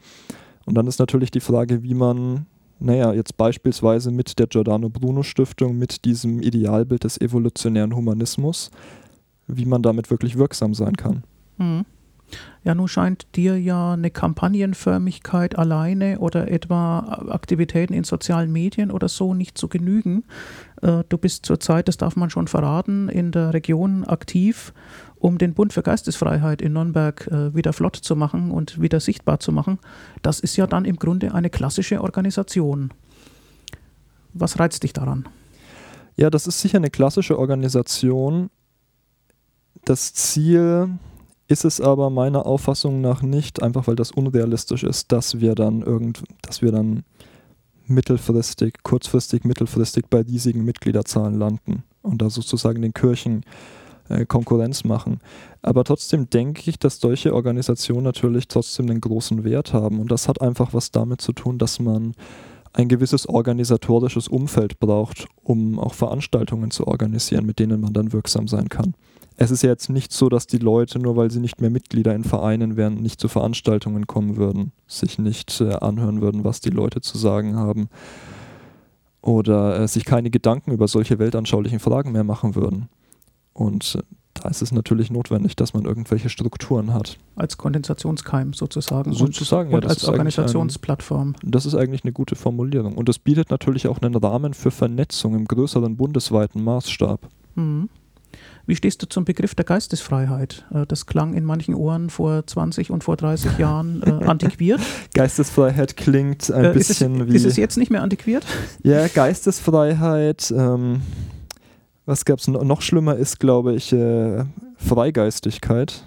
Und 0.66 0.76
dann 0.76 0.88
ist 0.88 1.00
natürlich 1.00 1.32
die 1.32 1.40
Frage, 1.40 1.84
wie 1.84 1.94
man, 1.94 2.46
naja, 2.80 3.14
jetzt 3.14 3.38
beispielsweise 3.38 4.12
mit 4.12 4.40
der 4.40 4.48
Giordano 4.48 4.90
Bruno 4.90 5.24
Stiftung, 5.24 5.78
mit 5.78 6.06
diesem 6.06 6.42
Idealbild 6.42 7.04
des 7.04 7.20
evolutionären 7.20 7.96
Humanismus, 7.96 8.72
wie 9.48 9.66
man 9.66 9.82
damit 9.82 10.10
wirklich 10.10 10.38
wirksam 10.38 10.74
sein 10.74 10.96
kann. 10.96 11.24
Mhm. 11.58 11.86
Ja, 12.64 12.76
nun 12.76 12.88
scheint 12.88 13.28
dir 13.36 13.60
ja 13.60 13.94
eine 13.94 14.12
Kampagnenförmigkeit 14.12 15.58
alleine 15.58 16.20
oder 16.20 16.50
etwa 16.50 17.00
Aktivitäten 17.30 17.94
in 17.94 18.04
sozialen 18.04 18.52
Medien 18.52 18.92
oder 18.92 19.10
so 19.10 19.34
nicht 19.34 19.58
zu 19.58 19.68
genügen. 19.68 20.24
Äh, 20.82 21.04
du 21.08 21.18
bist 21.18 21.46
zurzeit, 21.46 21.88
das 21.88 21.98
darf 21.98 22.16
man 22.16 22.30
schon 22.30 22.48
verraten, 22.48 23.10
in 23.10 23.32
der 23.32 23.54
Region 23.54 24.04
aktiv, 24.04 24.74
um 25.18 25.38
den 25.38 25.54
Bund 25.54 25.74
für 25.74 25.84
Geistesfreiheit 25.84 26.62
in 26.62 26.74
Nürnberg 26.74 27.28
äh, 27.28 27.54
wieder 27.56 27.74
flott 27.74 27.96
zu 27.96 28.16
machen 28.16 28.52
und 28.52 28.82
wieder 28.82 29.00
sichtbar 29.00 29.40
zu 29.40 29.52
machen. 29.52 29.80
Das 30.22 30.40
ist 30.40 30.56
ja 30.58 30.68
dann 30.68 30.86
im 30.86 30.98
Grunde 30.98 31.34
eine 31.34 31.50
klassische 31.50 32.02
Organisation. 32.02 32.92
Was 34.34 34.60
reizt 34.60 34.84
dich 34.84 34.94
daran? 34.94 35.28
Ja, 36.16 36.30
das 36.30 36.48
ist 36.48 36.60
sicher 36.60 36.78
eine 36.78 36.90
klassische 36.90 37.38
Organisation. 37.38 38.50
Das 39.86 40.14
Ziel 40.14 40.90
ist 41.48 41.66
es 41.66 41.82
aber 41.82 42.10
meiner 42.10 42.46
Auffassung 42.46 43.02
nach 43.02 43.22
nicht, 43.22 43.62
einfach 43.62 43.88
weil 43.88 43.96
das 43.96 44.12
unrealistisch 44.12 44.84
ist, 44.84 45.12
dass 45.12 45.40
wir 45.40 45.54
dann 45.54 45.82
irgend, 45.82 46.24
dass 46.42 46.62
wir 46.62 46.72
dann 46.72 47.04
mittelfristig, 47.94 48.76
kurzfristig, 48.84 49.44
mittelfristig 49.44 50.06
bei 50.10 50.22
riesigen 50.22 50.64
Mitgliederzahlen 50.66 51.38
landen 51.38 51.84
und 52.02 52.22
da 52.22 52.30
sozusagen 52.30 52.82
den 52.82 52.94
Kirchen 52.94 53.44
äh, 54.10 54.26
Konkurrenz 54.26 54.84
machen. 54.84 55.20
Aber 55.62 55.84
trotzdem 55.84 56.30
denke 56.30 56.70
ich, 56.70 56.80
dass 56.80 57.00
solche 57.00 57.34
Organisationen 57.34 58.04
natürlich 58.04 58.48
trotzdem 58.48 58.90
einen 58.90 59.02
großen 59.02 59.44
Wert 59.44 59.74
haben 59.74 60.00
und 60.00 60.12
das 60.12 60.28
hat 60.28 60.42
einfach 60.42 60.74
was 60.74 60.92
damit 60.92 61.22
zu 61.22 61.34
tun, 61.34 61.58
dass 61.58 61.80
man 61.80 62.14
ein 62.74 62.88
gewisses 62.88 63.28
organisatorisches 63.28 64.28
Umfeld 64.30 64.80
braucht, 64.80 65.28
um 65.44 65.78
auch 65.78 65.94
Veranstaltungen 65.94 66.72
zu 66.72 66.88
organisieren, 66.88 67.46
mit 67.46 67.60
denen 67.60 67.82
man 67.82 67.94
dann 67.94 68.14
wirksam 68.14 68.48
sein 68.48 68.70
kann 68.70 68.96
es 69.42 69.50
ist 69.50 69.64
ja 69.64 69.70
jetzt 69.70 69.90
nicht 69.90 70.14
so, 70.14 70.30
dass 70.30 70.46
die 70.46 70.60
Leute, 70.60 71.00
nur 71.00 71.16
weil 71.16 71.32
sie 71.32 71.40
nicht 71.40 71.62
mehr 71.62 71.72
Mitglieder 71.72 72.14
in 72.14 72.24
Vereinen 72.24 72.78
wären, 72.78 73.02
nicht 73.02 73.20
zu 73.20 73.28
Veranstaltungen 73.28 74.06
kommen 74.06 74.38
würden, 74.38 74.72
sich 74.88 75.18
nicht 75.18 75.60
äh, 75.62 75.74
anhören 75.74 76.22
würden, 76.22 76.44
was 76.44 76.62
die 76.62 76.70
Leute 76.70 77.02
zu 77.02 77.18
sagen 77.18 77.56
haben 77.56 77.90
oder 79.24 79.80
äh, 79.80 79.88
sich 79.88 80.06
keine 80.06 80.30
Gedanken 80.30 80.72
über 80.72 80.88
solche 80.88 81.18
weltanschaulichen 81.18 81.80
Fragen 81.80 82.12
mehr 82.12 82.24
machen 82.24 82.54
würden. 82.54 82.88
Und 83.54 83.96
äh, 83.96 84.04
da 84.36 84.48
ist 84.48 84.62
es 84.62 84.72
natürlich 84.72 85.10
notwendig, 85.10 85.56
dass 85.56 85.74
man 85.74 85.86
irgendwelche 85.86 86.30
Strukturen 86.30 86.94
hat. 86.94 87.18
Als 87.36 87.58
Kondensationskeim 87.58 88.54
sozusagen. 88.54 89.12
Sozusagen, 89.12 89.74
und, 89.74 89.74
ja. 89.74 89.78
Und 89.78 89.90
als 89.90 90.08
Organisationsplattform. 90.08 91.36
Ein, 91.44 91.52
das 91.52 91.66
ist 91.66 91.74
eigentlich 91.74 92.04
eine 92.04 92.14
gute 92.14 92.36
Formulierung. 92.36 92.96
Und 92.96 93.10
das 93.10 93.18
bietet 93.18 93.50
natürlich 93.50 93.88
auch 93.88 94.00
einen 94.04 94.16
Rahmen 94.16 94.54
für 94.54 94.70
Vernetzung 94.70 95.34
im 95.34 95.46
größeren 95.46 95.98
bundesweiten 95.98 96.64
Maßstab. 96.64 97.28
Mhm. 97.56 97.90
Wie 98.72 98.76
stehst 98.78 99.02
du 99.02 99.06
zum 99.06 99.26
Begriff 99.26 99.54
der 99.54 99.66
Geistesfreiheit? 99.66 100.66
Äh, 100.74 100.86
das 100.86 101.06
klang 101.06 101.34
in 101.34 101.44
manchen 101.44 101.76
Ohren 101.76 102.10
vor 102.10 102.48
20 102.48 102.90
und 102.90 103.04
vor 103.04 103.18
30 103.18 103.58
Jahren 103.58 104.02
äh, 104.02 104.24
antiquiert. 104.24 104.80
Geistesfreiheit 105.14 105.98
klingt 105.98 106.50
ein 106.50 106.64
äh, 106.64 106.72
bisschen 106.72 107.16
ist 107.16 107.22
es, 107.22 107.28
wie. 107.28 107.36
Ist 107.36 107.46
es 107.46 107.58
jetzt 107.58 107.76
nicht 107.76 107.92
mehr 107.92 108.02
antiquiert? 108.02 108.46
Ja, 108.84 109.10
Geistesfreiheit. 109.10 110.54
Ähm, 110.56 111.02
was 112.06 112.24
gab 112.24 112.40
es 112.40 112.48
noch 112.48 112.82
schlimmer 112.82 113.18
ist, 113.18 113.42
glaube 113.42 113.74
ich, 113.74 113.92
äh, 113.92 114.46
Freigeistigkeit. 114.78 116.06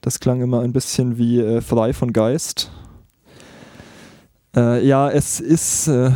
Das 0.00 0.20
klang 0.20 0.40
immer 0.40 0.60
ein 0.60 0.72
bisschen 0.72 1.18
wie 1.18 1.40
äh, 1.40 1.60
frei 1.60 1.92
von 1.92 2.12
Geist. 2.12 2.70
Äh, 4.58 4.84
ja, 4.84 5.08
es 5.08 5.38
ist, 5.38 5.86
äh, 5.86 6.10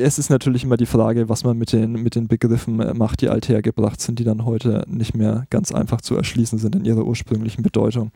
es 0.00 0.18
ist 0.18 0.30
natürlich 0.30 0.64
immer 0.64 0.78
die 0.78 0.86
Frage, 0.86 1.28
was 1.28 1.44
man 1.44 1.58
mit 1.58 1.72
den, 1.72 1.92
mit 1.92 2.14
den 2.14 2.26
Begriffen 2.26 2.80
äh, 2.80 2.94
macht, 2.94 3.20
die 3.20 3.28
althergebracht 3.28 4.00
sind, 4.00 4.18
die 4.18 4.24
dann 4.24 4.46
heute 4.46 4.84
nicht 4.88 5.14
mehr 5.14 5.44
ganz 5.50 5.72
einfach 5.72 6.00
zu 6.00 6.16
erschließen 6.16 6.58
sind 6.58 6.74
in 6.74 6.86
ihrer 6.86 7.04
ursprünglichen 7.04 7.62
Bedeutung. 7.62 8.10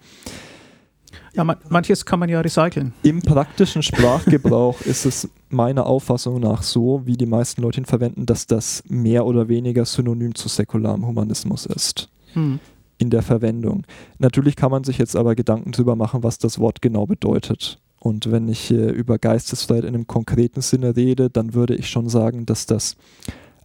Ja, 1.34 1.44
man, 1.44 1.56
manches 1.68 2.06
kann 2.06 2.18
man 2.20 2.30
ja 2.30 2.40
recyceln. 2.40 2.94
Im 3.02 3.20
praktischen 3.20 3.82
Sprachgebrauch 3.82 4.80
ist 4.86 5.04
es 5.04 5.28
meiner 5.50 5.84
Auffassung 5.84 6.40
nach 6.40 6.62
so, 6.62 7.02
wie 7.04 7.18
die 7.18 7.26
meisten 7.26 7.60
Leute 7.60 7.80
ihn 7.82 7.84
verwenden, 7.84 8.24
dass 8.24 8.46
das 8.46 8.82
mehr 8.88 9.26
oder 9.26 9.48
weniger 9.48 9.84
synonym 9.84 10.34
zu 10.34 10.48
säkularem 10.48 11.06
Humanismus 11.06 11.66
ist. 11.66 12.08
Hm. 12.32 12.60
In 12.96 13.10
der 13.10 13.20
Verwendung. 13.20 13.84
Natürlich 14.18 14.56
kann 14.56 14.70
man 14.70 14.84
sich 14.84 14.96
jetzt 14.96 15.16
aber 15.16 15.34
Gedanken 15.34 15.72
darüber 15.72 15.96
machen, 15.96 16.22
was 16.22 16.38
das 16.38 16.58
Wort 16.58 16.80
genau 16.80 17.04
bedeutet. 17.04 17.78
Und 17.98 18.30
wenn 18.30 18.48
ich 18.48 18.70
äh, 18.70 18.90
über 18.90 19.18
Geistesfreiheit 19.18 19.84
in 19.84 19.94
einem 19.94 20.06
konkreten 20.06 20.60
Sinne 20.60 20.96
rede, 20.96 21.30
dann 21.30 21.54
würde 21.54 21.74
ich 21.74 21.88
schon 21.88 22.08
sagen, 22.08 22.46
dass 22.46 22.66
das 22.66 22.96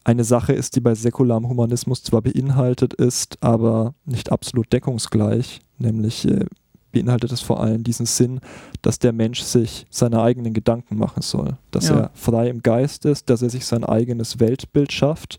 eine 0.03 0.23
Sache 0.23 0.53
ist, 0.53 0.75
die 0.75 0.79
bei 0.79 0.95
säkularem 0.95 1.47
Humanismus 1.47 2.03
zwar 2.03 2.21
beinhaltet 2.21 2.93
ist, 2.93 3.37
aber 3.41 3.93
nicht 4.05 4.31
absolut 4.31 4.73
deckungsgleich, 4.73 5.61
nämlich 5.77 6.27
äh, 6.27 6.45
beinhaltet 6.91 7.31
es 7.31 7.41
vor 7.41 7.61
allem 7.61 7.83
diesen 7.83 8.05
Sinn, 8.05 8.39
dass 8.81 8.99
der 8.99 9.13
Mensch 9.13 9.41
sich 9.41 9.85
seine 9.89 10.21
eigenen 10.21 10.53
Gedanken 10.53 10.97
machen 10.97 11.21
soll, 11.21 11.57
dass 11.71 11.89
ja. 11.89 11.99
er 11.99 12.11
frei 12.13 12.49
im 12.49 12.63
Geist 12.63 13.05
ist, 13.05 13.29
dass 13.29 13.41
er 13.41 13.49
sich 13.49 13.65
sein 13.65 13.83
eigenes 13.83 14.39
Weltbild 14.39 14.91
schafft, 14.91 15.37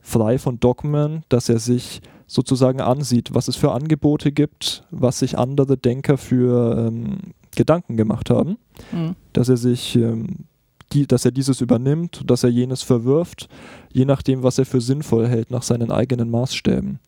frei 0.00 0.38
von 0.38 0.60
Dogmen, 0.60 1.24
dass 1.28 1.48
er 1.48 1.58
sich 1.58 2.00
sozusagen 2.26 2.80
ansieht, 2.80 3.34
was 3.34 3.48
es 3.48 3.56
für 3.56 3.72
Angebote 3.72 4.32
gibt, 4.32 4.84
was 4.90 5.18
sich 5.18 5.38
andere 5.38 5.76
Denker 5.76 6.16
für 6.16 6.86
ähm, 6.88 7.18
Gedanken 7.54 7.96
gemacht 7.96 8.30
haben, 8.30 8.56
mhm. 8.92 9.14
dass 9.32 9.48
er 9.48 9.56
sich, 9.56 9.96
ähm, 9.96 10.46
die, 10.92 11.06
dass 11.06 11.24
er 11.24 11.32
dieses 11.32 11.60
übernimmt, 11.60 12.22
dass 12.26 12.44
er 12.44 12.50
jenes 12.50 12.82
verwirft, 12.82 13.48
je 13.92 14.04
nachdem, 14.04 14.42
was 14.42 14.58
er 14.58 14.66
für 14.66 14.80
sinnvoll 14.80 15.26
hält, 15.26 15.50
nach 15.50 15.62
seinen 15.62 15.90
eigenen 15.90 16.30
Maßstäben. 16.30 17.00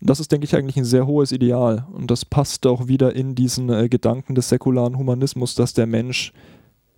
Das 0.00 0.20
ist, 0.20 0.32
denke 0.32 0.44
ich, 0.44 0.54
eigentlich 0.54 0.76
ein 0.76 0.84
sehr 0.84 1.06
hohes 1.06 1.32
Ideal. 1.32 1.86
Und 1.92 2.10
das 2.10 2.24
passt 2.24 2.66
auch 2.66 2.88
wieder 2.88 3.14
in 3.14 3.34
diesen 3.34 3.70
äh, 3.70 3.88
Gedanken 3.88 4.34
des 4.34 4.50
säkularen 4.50 4.98
Humanismus, 4.98 5.54
dass 5.54 5.72
der 5.72 5.86
Mensch 5.86 6.32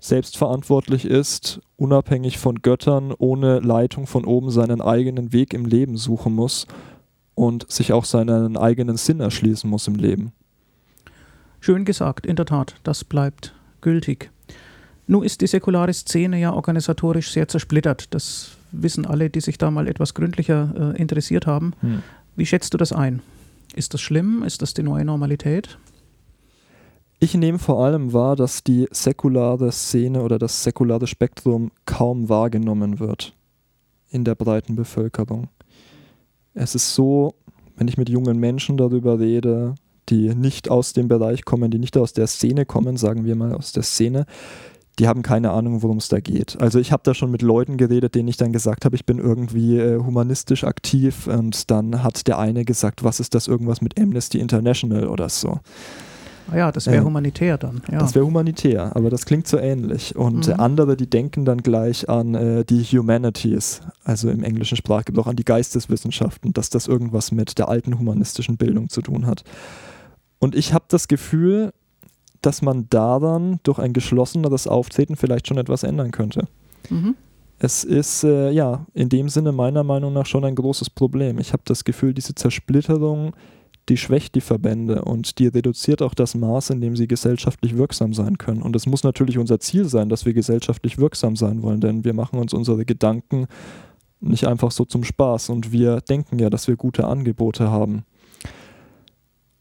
selbstverantwortlich 0.01 1.05
ist, 1.05 1.61
unabhängig 1.77 2.39
von 2.39 2.62
Göttern, 2.62 3.12
ohne 3.17 3.61
Leitung 3.61 4.07
von 4.07 4.25
oben 4.25 4.51
seinen 4.51 4.81
eigenen 4.81 5.33
Weg 5.33 5.55
im 5.55 5.65
Leben 5.65 5.97
suchen 5.97 6.35
muss 6.35 6.67
und 7.35 7.71
sich 7.71 7.93
auch 7.93 8.05
seinen 8.05 8.57
eigenen 8.57 8.97
Sinn 8.97 9.21
erschließen 9.21 9.69
muss 9.69 9.89
im 9.89 9.95
Leben. 9.95 10.33
Schön 11.61 11.85
gesagt, 11.85 12.27
in 12.27 12.37
der 12.37 12.47
Tat, 12.47 12.77
das 12.83 13.05
bleibt 13.05 13.55
gültig. 13.81 14.31
Nun 15.07 15.23
ist 15.23 15.40
die 15.40 15.47
säkulare 15.47 15.95
Szene 15.95 16.40
ja 16.40 16.53
organisatorisch 16.53 17.31
sehr 17.31 17.49
zersplittert. 17.49 18.12
Das 18.12 18.57
wissen 18.73 19.07
alle, 19.07 19.31
die 19.31 19.40
sich 19.40 19.59
da 19.59 19.71
mal 19.71 19.87
etwas 19.87 20.14
gründlicher 20.14 20.95
äh, 20.95 21.01
interessiert 21.01 21.47
haben. 21.47 21.75
Hm. 21.81 22.03
Wie 22.35 22.47
schätzt 22.47 22.75
du 22.75 22.79
das 22.79 22.92
ein? 22.92 23.23
Ist 23.75 23.95
das 23.95 24.01
schlimm? 24.01 24.42
Ist 24.42 24.62
das 24.62 24.75
die 24.75 24.83
neue 24.83 25.05
Normalität? 25.05 25.79
Ich 27.19 27.35
nehme 27.35 27.59
vor 27.59 27.85
allem 27.85 28.12
wahr, 28.12 28.37
dass 28.37 28.62
die 28.62 28.88
säkulare 28.90 29.73
Szene 29.73 30.23
oder 30.23 30.38
das 30.38 30.62
säkulare 30.62 31.07
Spektrum 31.07 31.71
kaum 31.87 32.29
wahrgenommen 32.29 32.99
wird 32.99 33.35
in 34.11 34.25
der 34.25 34.35
breiten 34.35 34.77
Bevölkerung. 34.77 35.49
Es 36.53 36.75
ist 36.75 36.95
so, 36.95 37.35
wenn 37.77 37.88
ich 37.88 37.97
mit 37.97 38.09
jungen 38.09 38.38
Menschen 38.38 38.77
darüber 38.77 39.19
rede, 39.19 39.75
die 40.09 40.35
nicht 40.35 40.71
aus 40.71 40.92
dem 40.92 41.09
Bereich 41.09 41.45
kommen, 41.45 41.71
die 41.71 41.79
nicht 41.79 41.97
aus 41.97 42.12
der 42.12 42.27
Szene 42.27 42.66
kommen, 42.66 42.97
sagen 42.97 43.25
wir 43.25 43.37
mal 43.37 43.53
aus 43.53 43.73
der 43.73 43.83
Szene, 43.83 44.27
die 44.99 45.09
haben 45.09 45.23
keine 45.23 45.51
Ahnung, 45.51 45.83
worum 45.83 45.99
es 45.99 46.09
da 46.09 46.21
geht. 46.21 46.61
Also 46.61 46.79
ich 46.79 46.90
habe 46.90 47.03
da 47.05 47.12
schon 47.12 47.31
mit 47.31 47.42
Leuten 47.42 47.77
geredet, 47.77 48.14
denen 48.14 48.29
ich 48.29 48.38
dann 48.38 48.53
gesagt 48.53 48.85
habe, 48.85 48.97
ich 48.97 49.05
bin 49.05 49.19
irgendwie 49.19 49.79
äh, 49.79 49.99
humanistisch 49.99 50.64
aktiv 50.64 51.27
und 51.27 51.71
dann 51.71 52.03
hat 52.03 52.27
der 52.27 52.38
eine 52.38 52.64
gesagt, 52.64 53.05
was 53.05 53.21
ist 53.21 53.35
das 53.35 53.47
irgendwas 53.47 53.83
mit 53.83 54.01
Amnesty 54.01 54.38
International 54.38 55.07
oder 55.09 55.29
so. 55.29 55.61
Ah 56.51 56.57
ja, 56.57 56.73
das 56.73 56.87
wäre 56.87 56.99
äh, 56.99 57.05
humanitär 57.05 57.59
dann. 57.59 57.83
Ja. 57.90 57.99
Das 57.99 58.14
wäre 58.14 58.25
humanitär, 58.25 58.95
aber 58.95 59.11
das 59.11 59.27
klingt 59.27 59.49
so 59.49 59.59
ähnlich. 59.59 60.14
Und 60.14 60.47
mhm. 60.47 60.55
andere, 60.55 60.97
die 60.97 61.11
denken 61.11 61.45
dann 61.45 61.59
gleich 61.59 62.09
an 62.09 62.35
äh, 62.35 62.64
die 62.64 62.83
Humanities, 62.85 63.81
also 64.05 64.31
im 64.31 64.45
englischen 64.45 64.77
Sprachgebrauch 64.77 65.27
an 65.27 65.37
die 65.37 65.45
Geisteswissenschaften, 65.45 66.53
dass 66.53 66.71
das 66.71 66.87
irgendwas 66.87 67.33
mit 67.33 67.59
der 67.59 67.69
alten 67.69 67.99
humanistischen 67.99 68.57
Bildung 68.57 68.88
zu 68.88 69.03
tun 69.03 69.27
hat. 69.27 69.42
Und 70.38 70.55
ich 70.55 70.72
habe 70.72 70.85
das 70.88 71.09
Gefühl, 71.09 71.72
dass 72.42 72.62
man 72.62 72.88
daran 72.90 73.61
durch 73.62 73.79
ein 73.79 73.92
geschlosseneres 73.92 74.66
Auftreten 74.66 75.16
vielleicht 75.16 75.49
schon 75.49 75.59
etwas 75.59 75.83
ändern 75.83 76.11
könnte. 76.11 76.46
Mhm. 76.90 77.16
Es 77.59 77.85
ist 77.85 78.22
äh, 78.22 78.51
ja 78.51 78.87
in 78.92 79.09
dem 79.09 79.29
Sinne 79.29 79.53
meiner 79.53 79.83
Meinung 79.83 80.12
nach 80.12 80.27
schon 80.27 80.44
ein 80.44 80.55
großes 80.55 80.90
Problem. 80.90 81.38
Ich 81.38 81.53
habe 81.53 81.62
das 81.64 81.85
Gefühl, 81.85 82.12
diese 82.12 82.35
Zersplitterung, 82.35 83.35
die 83.88 83.96
schwächt 83.96 84.35
die 84.35 84.40
Verbände 84.40 85.03
und 85.03 85.38
die 85.38 85.46
reduziert 85.46 86.03
auch 86.03 86.12
das 86.12 86.35
Maß, 86.35 86.70
in 86.70 86.81
dem 86.81 86.96
sie 86.96 87.09
gesellschaftlich 87.09 87.77
wirksam 87.77 88.12
sein 88.12 88.37
können. 88.37 88.62
Und 88.62 88.77
es 88.77 88.87
muss 88.87 89.05
natürlich 89.05 89.38
unser 89.38 89.59
Ziel 89.61 89.87
sein, 89.87 90.09
dass 90.09 90.27
wir 90.27 90.35
gesellschaftlich 90.35 90.99
wirksam 90.99 91.37
sein 91.37 91.62
wollen, 91.62 91.81
denn 91.81 92.05
wir 92.05 92.12
machen 92.12 92.38
uns 92.38 92.53
unsere 92.53 92.85
Gedanken 92.85 93.46
nicht 94.20 94.46
einfach 94.46 94.70
so 94.70 94.85
zum 94.85 95.05
Spaß 95.05 95.51
und 95.51 95.72
wir 95.72 96.01
denken 96.01 96.38
ja, 96.38 96.51
dass 96.51 96.68
wir 96.68 96.77
gute 96.77 97.07
Angebote 97.07 97.70
haben. 97.70 98.05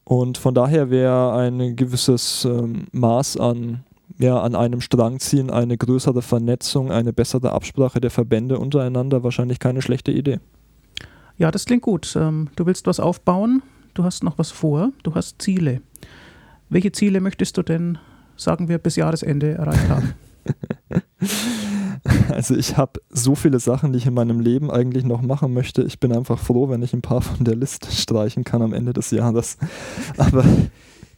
Und 0.05 0.37
von 0.37 0.53
daher 0.53 0.91
wäre 0.91 1.33
ein 1.33 1.75
gewisses 1.75 2.45
ähm, 2.45 2.85
Maß 2.91 3.37
an, 3.37 3.83
ja, 4.19 4.39
an 4.39 4.55
einem 4.55 4.79
Strang 4.79 5.19
ziehen, 5.19 5.49
eine 5.49 5.77
größere 5.77 6.21
Vernetzung, 6.21 6.91
eine 6.91 7.11
bessere 7.11 7.51
Absprache 7.51 7.99
der 7.99 8.11
Verbände 8.11 8.59
untereinander 8.59 9.23
wahrscheinlich 9.23 9.59
keine 9.59 9.81
schlechte 9.81 10.11
Idee. 10.11 10.39
Ja, 11.37 11.51
das 11.51 11.65
klingt 11.65 11.81
gut. 11.81 12.15
Ähm, 12.15 12.49
du 12.55 12.67
willst 12.67 12.85
was 12.85 12.99
aufbauen, 12.99 13.63
du 13.95 14.03
hast 14.03 14.23
noch 14.23 14.37
was 14.37 14.51
vor, 14.51 14.91
du 15.01 15.15
hast 15.15 15.41
Ziele. 15.41 15.81
Welche 16.69 16.91
Ziele 16.91 17.19
möchtest 17.19 17.57
du 17.57 17.63
denn, 17.63 17.97
sagen 18.37 18.69
wir, 18.69 18.77
bis 18.77 18.95
Jahresende 18.95 19.53
erreicht 19.53 19.89
haben? 19.89 20.13
Also 22.35 22.55
ich 22.55 22.75
habe 22.75 22.99
so 23.09 23.33
viele 23.33 23.59
Sachen, 23.59 23.93
die 23.93 23.97
ich 23.97 24.05
in 24.05 24.13
meinem 24.13 24.41
Leben 24.41 24.69
eigentlich 24.69 25.05
noch 25.05 25.21
machen 25.21 25.53
möchte. 25.53 25.83
Ich 25.83 25.99
bin 25.99 26.11
einfach 26.11 26.37
froh, 26.37 26.69
wenn 26.69 26.83
ich 26.83 26.93
ein 26.93 27.01
paar 27.01 27.21
von 27.21 27.45
der 27.45 27.55
Liste 27.55 27.89
streichen 27.91 28.43
kann 28.43 28.61
am 28.61 28.73
Ende 28.73 28.91
des 28.91 29.11
Jahres. 29.11 29.57
Aber 30.17 30.43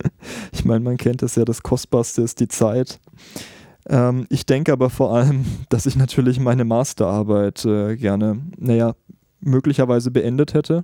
ich 0.52 0.64
meine, 0.64 0.82
man 0.82 0.98
kennt 0.98 1.24
es 1.24 1.36
ja, 1.36 1.44
das 1.44 1.64
Kostbarste 1.64 2.22
ist 2.22 2.40
die 2.40 2.48
Zeit. 2.48 3.00
Ähm, 3.90 4.28
ich 4.30 4.46
denke 4.46 4.74
aber 4.74 4.90
vor 4.90 5.16
allem, 5.16 5.46
dass 5.70 5.86
ich 5.86 5.96
natürlich 5.96 6.40
meine 6.40 6.66
Masterarbeit 6.66 7.66
äh, 7.66 7.96
gerne, 7.96 8.40
naja, 8.58 8.94
möglicherweise 9.40 10.12
beendet 10.12 10.54
hätte. 10.54 10.84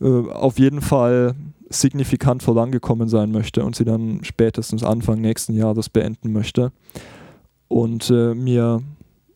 Äh, 0.00 0.30
auf 0.30 0.58
jeden 0.58 0.80
Fall 0.80 1.34
signifikant 1.68 2.42
vorangekommen 2.42 3.08
sein 3.08 3.30
möchte 3.30 3.64
und 3.64 3.76
sie 3.76 3.84
dann 3.84 4.24
spätestens 4.24 4.82
Anfang 4.82 5.20
nächsten 5.20 5.54
Jahres 5.54 5.88
beenden 5.88 6.32
möchte 6.32 6.72
und 7.68 8.10
äh, 8.10 8.34
mir, 8.34 8.82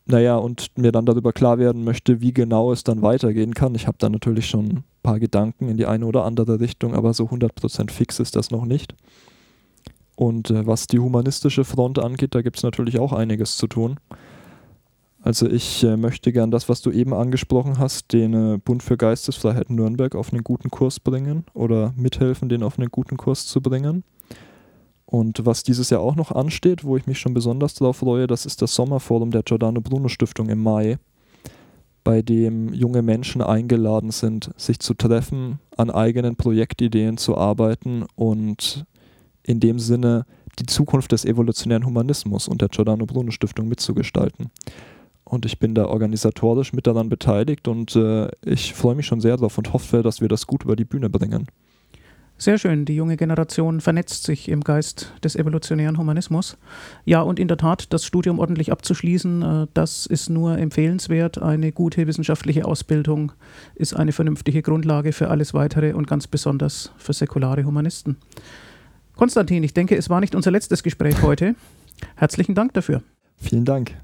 naja, 0.07 0.37
und 0.37 0.67
mir 0.77 0.93
dann 0.93 1.07
darüber 1.07 1.33
klar 1.33 1.59
werden 1.59 1.85
möchte, 1.85 2.21
wie 2.21 2.33
genau 2.33 2.73
es 2.73 2.85
dann 2.85 3.03
weitergehen 3.03 3.55
kann. 3.55 3.75
Ich 3.75 3.87
habe 3.87 3.97
da 3.99 4.11
natürlich 4.11 4.47
schon 4.47 4.67
ein 4.67 4.85
paar 5.03 5.19
Gedanken 5.19 5.69
in 5.69 5.77
die 5.77 5.87
eine 5.87 6.05
oder 6.05 6.25
andere 6.25 6.61
Richtung, 6.61 6.95
aber 6.95 7.15
so 7.15 7.25
100% 7.25 7.91
fix 7.91 8.21
ist 8.21 8.37
das 8.37 8.51
noch 8.51 8.67
nicht. 8.67 8.95
Und 10.17 10.51
äh, 10.51 10.67
was 10.67 10.87
die 10.87 10.99
humanistische 10.99 11.65
Front 11.65 11.99
angeht, 11.99 12.35
da 12.35 12.43
gibt 12.43 12.59
es 12.59 12.63
natürlich 12.63 12.99
auch 13.01 13.13
einiges 13.13 13.57
zu 13.57 13.67
tun. 13.67 13.97
Also 15.23 15.49
ich 15.49 15.83
äh, 15.83 15.97
möchte 15.97 16.33
gern 16.33 16.51
das, 16.51 16.69
was 16.69 16.83
du 16.83 16.91
eben 16.91 17.15
angesprochen 17.15 17.79
hast, 17.79 18.13
den 18.13 18.35
äh, 18.35 18.59
Bund 18.59 18.83
für 18.83 18.99
Geistesfreiheit 18.99 19.71
Nürnberg 19.71 20.15
auf 20.15 20.33
einen 20.33 20.45
guten 20.45 20.71
Kurs 20.71 21.01
bringen 21.01 21.45
oder 21.55 21.95
mithelfen, 21.97 22.51
den 22.51 22.63
auf 22.63 22.79
einen 22.79 22.91
guten 22.91 23.17
Kurs 23.17 23.47
zu 23.47 23.63
bringen. 23.63 24.05
Und 25.15 25.47
was 25.47 25.63
dieses 25.63 25.91
Jahr 25.91 26.01
auch 26.01 26.17
noch 26.17 26.33
ansteht, 26.33 26.83
wo 26.83 26.97
ich 26.97 27.07
mich 27.07 27.21
schon 27.21 27.35
besonders 27.35 27.75
darauf 27.75 27.99
freue, 27.99 28.27
das 28.27 28.47
ist 28.47 28.61
das 28.63 28.75
Sommerforum 28.75 29.31
der 29.31 29.45
Giordano 29.45 29.81
Bruno 29.81 30.09
Stiftung 30.09 30.49
im 30.49 30.61
Mai, 30.61 30.99
bei 32.03 32.21
dem 32.21 32.75
junge 32.75 33.01
Menschen 33.01 33.41
eingeladen 33.41 34.11
sind, 34.11 34.51
sich 34.57 34.81
zu 34.81 34.93
treffen, 34.93 35.61
an 35.77 35.89
eigenen 35.89 36.35
Projektideen 36.35 37.17
zu 37.17 37.39
arbeiten 37.39 38.07
und 38.17 38.87
in 39.45 39.61
dem 39.61 39.79
Sinne 39.79 40.27
die 40.59 40.67
Zukunft 40.67 41.13
des 41.13 41.25
evolutionären 41.25 41.87
Humanismus 41.87 42.49
und 42.49 42.61
der 42.61 42.69
Giordano 42.69 43.07
Bruno 43.07 43.31
Stiftung 43.31 43.69
mitzugestalten. 43.69 44.51
und 45.23 45.47
ich 45.47 45.61
bin 45.61 45.77
da 45.77 45.87
organisatorisch 45.87 46.73
mit 46.73 46.89
daran 46.89 47.09
beteiligt 47.09 47.69
und 47.69 47.95
äh, 47.95 48.31
ich 48.45 48.75
freue 48.75 48.97
mich 48.97 49.07
schon 49.07 49.21
sehr 49.21 49.37
darauf 49.37 49.59
und 49.59 49.73
hoffe, 49.73 50.03
dass 50.03 50.21
wir 50.21 50.29
das 50.29 50.49
gut 50.49 50.65
über 50.65 50.75
die 50.75 50.85
Bühne 50.85 51.09
bringen. 51.09 51.47
Sehr 52.37 52.59
schön, 52.59 52.85
die 52.85 52.97
junge 52.97 53.17
Generation 53.17 53.81
vernetzt 53.81 54.25
sich 54.25 54.49
im 54.49 54.63
Geist 54.63 55.13
des 55.23 55.37
evolutionären 55.37 55.99
Humanismus. 55.99 56.57
Ja, 57.05 57.21
und 57.23 57.39
in 57.39 57.47
der 57.47 57.57
Tat, 57.57 57.93
das 57.93 58.05
Studium 58.05 58.41
ordentlich 58.41 58.73
abzuschließen, 58.73 59.43
äh, 59.43 59.67
das 59.73 60.07
ist 60.07 60.31
nur 60.31 60.59
empfehlenswert. 60.59 61.41
Eine 61.41 61.71
gute 61.71 62.07
wissenschaftliche 62.07 62.65
Ausbildung 62.65 63.33
ist 63.77 63.95
eine 63.95 64.13
vernünftige 64.13 64.63
Grundlage 64.63 65.13
für 65.13 65.29
alles 65.31 65.55
Weitere 65.55 65.93
und 65.93 66.09
ganz 66.09 66.27
besonders 66.27 66.93
für 66.99 67.13
säkulare 67.13 67.65
Humanisten. 67.65 68.17
Konstantin, 69.15 69.63
ich 69.63 69.73
denke, 69.73 69.97
es 69.97 70.11
war 70.11 70.21
nicht 70.21 70.35
unser 70.35 70.51
letztes 70.51 70.83
Gespräch 70.83 71.23
heute. 71.23 71.55
Herzlichen 72.17 72.57
Dank 72.57 72.75
dafür. 72.75 73.03
Vielen 73.37 73.65
Dank. 73.65 73.95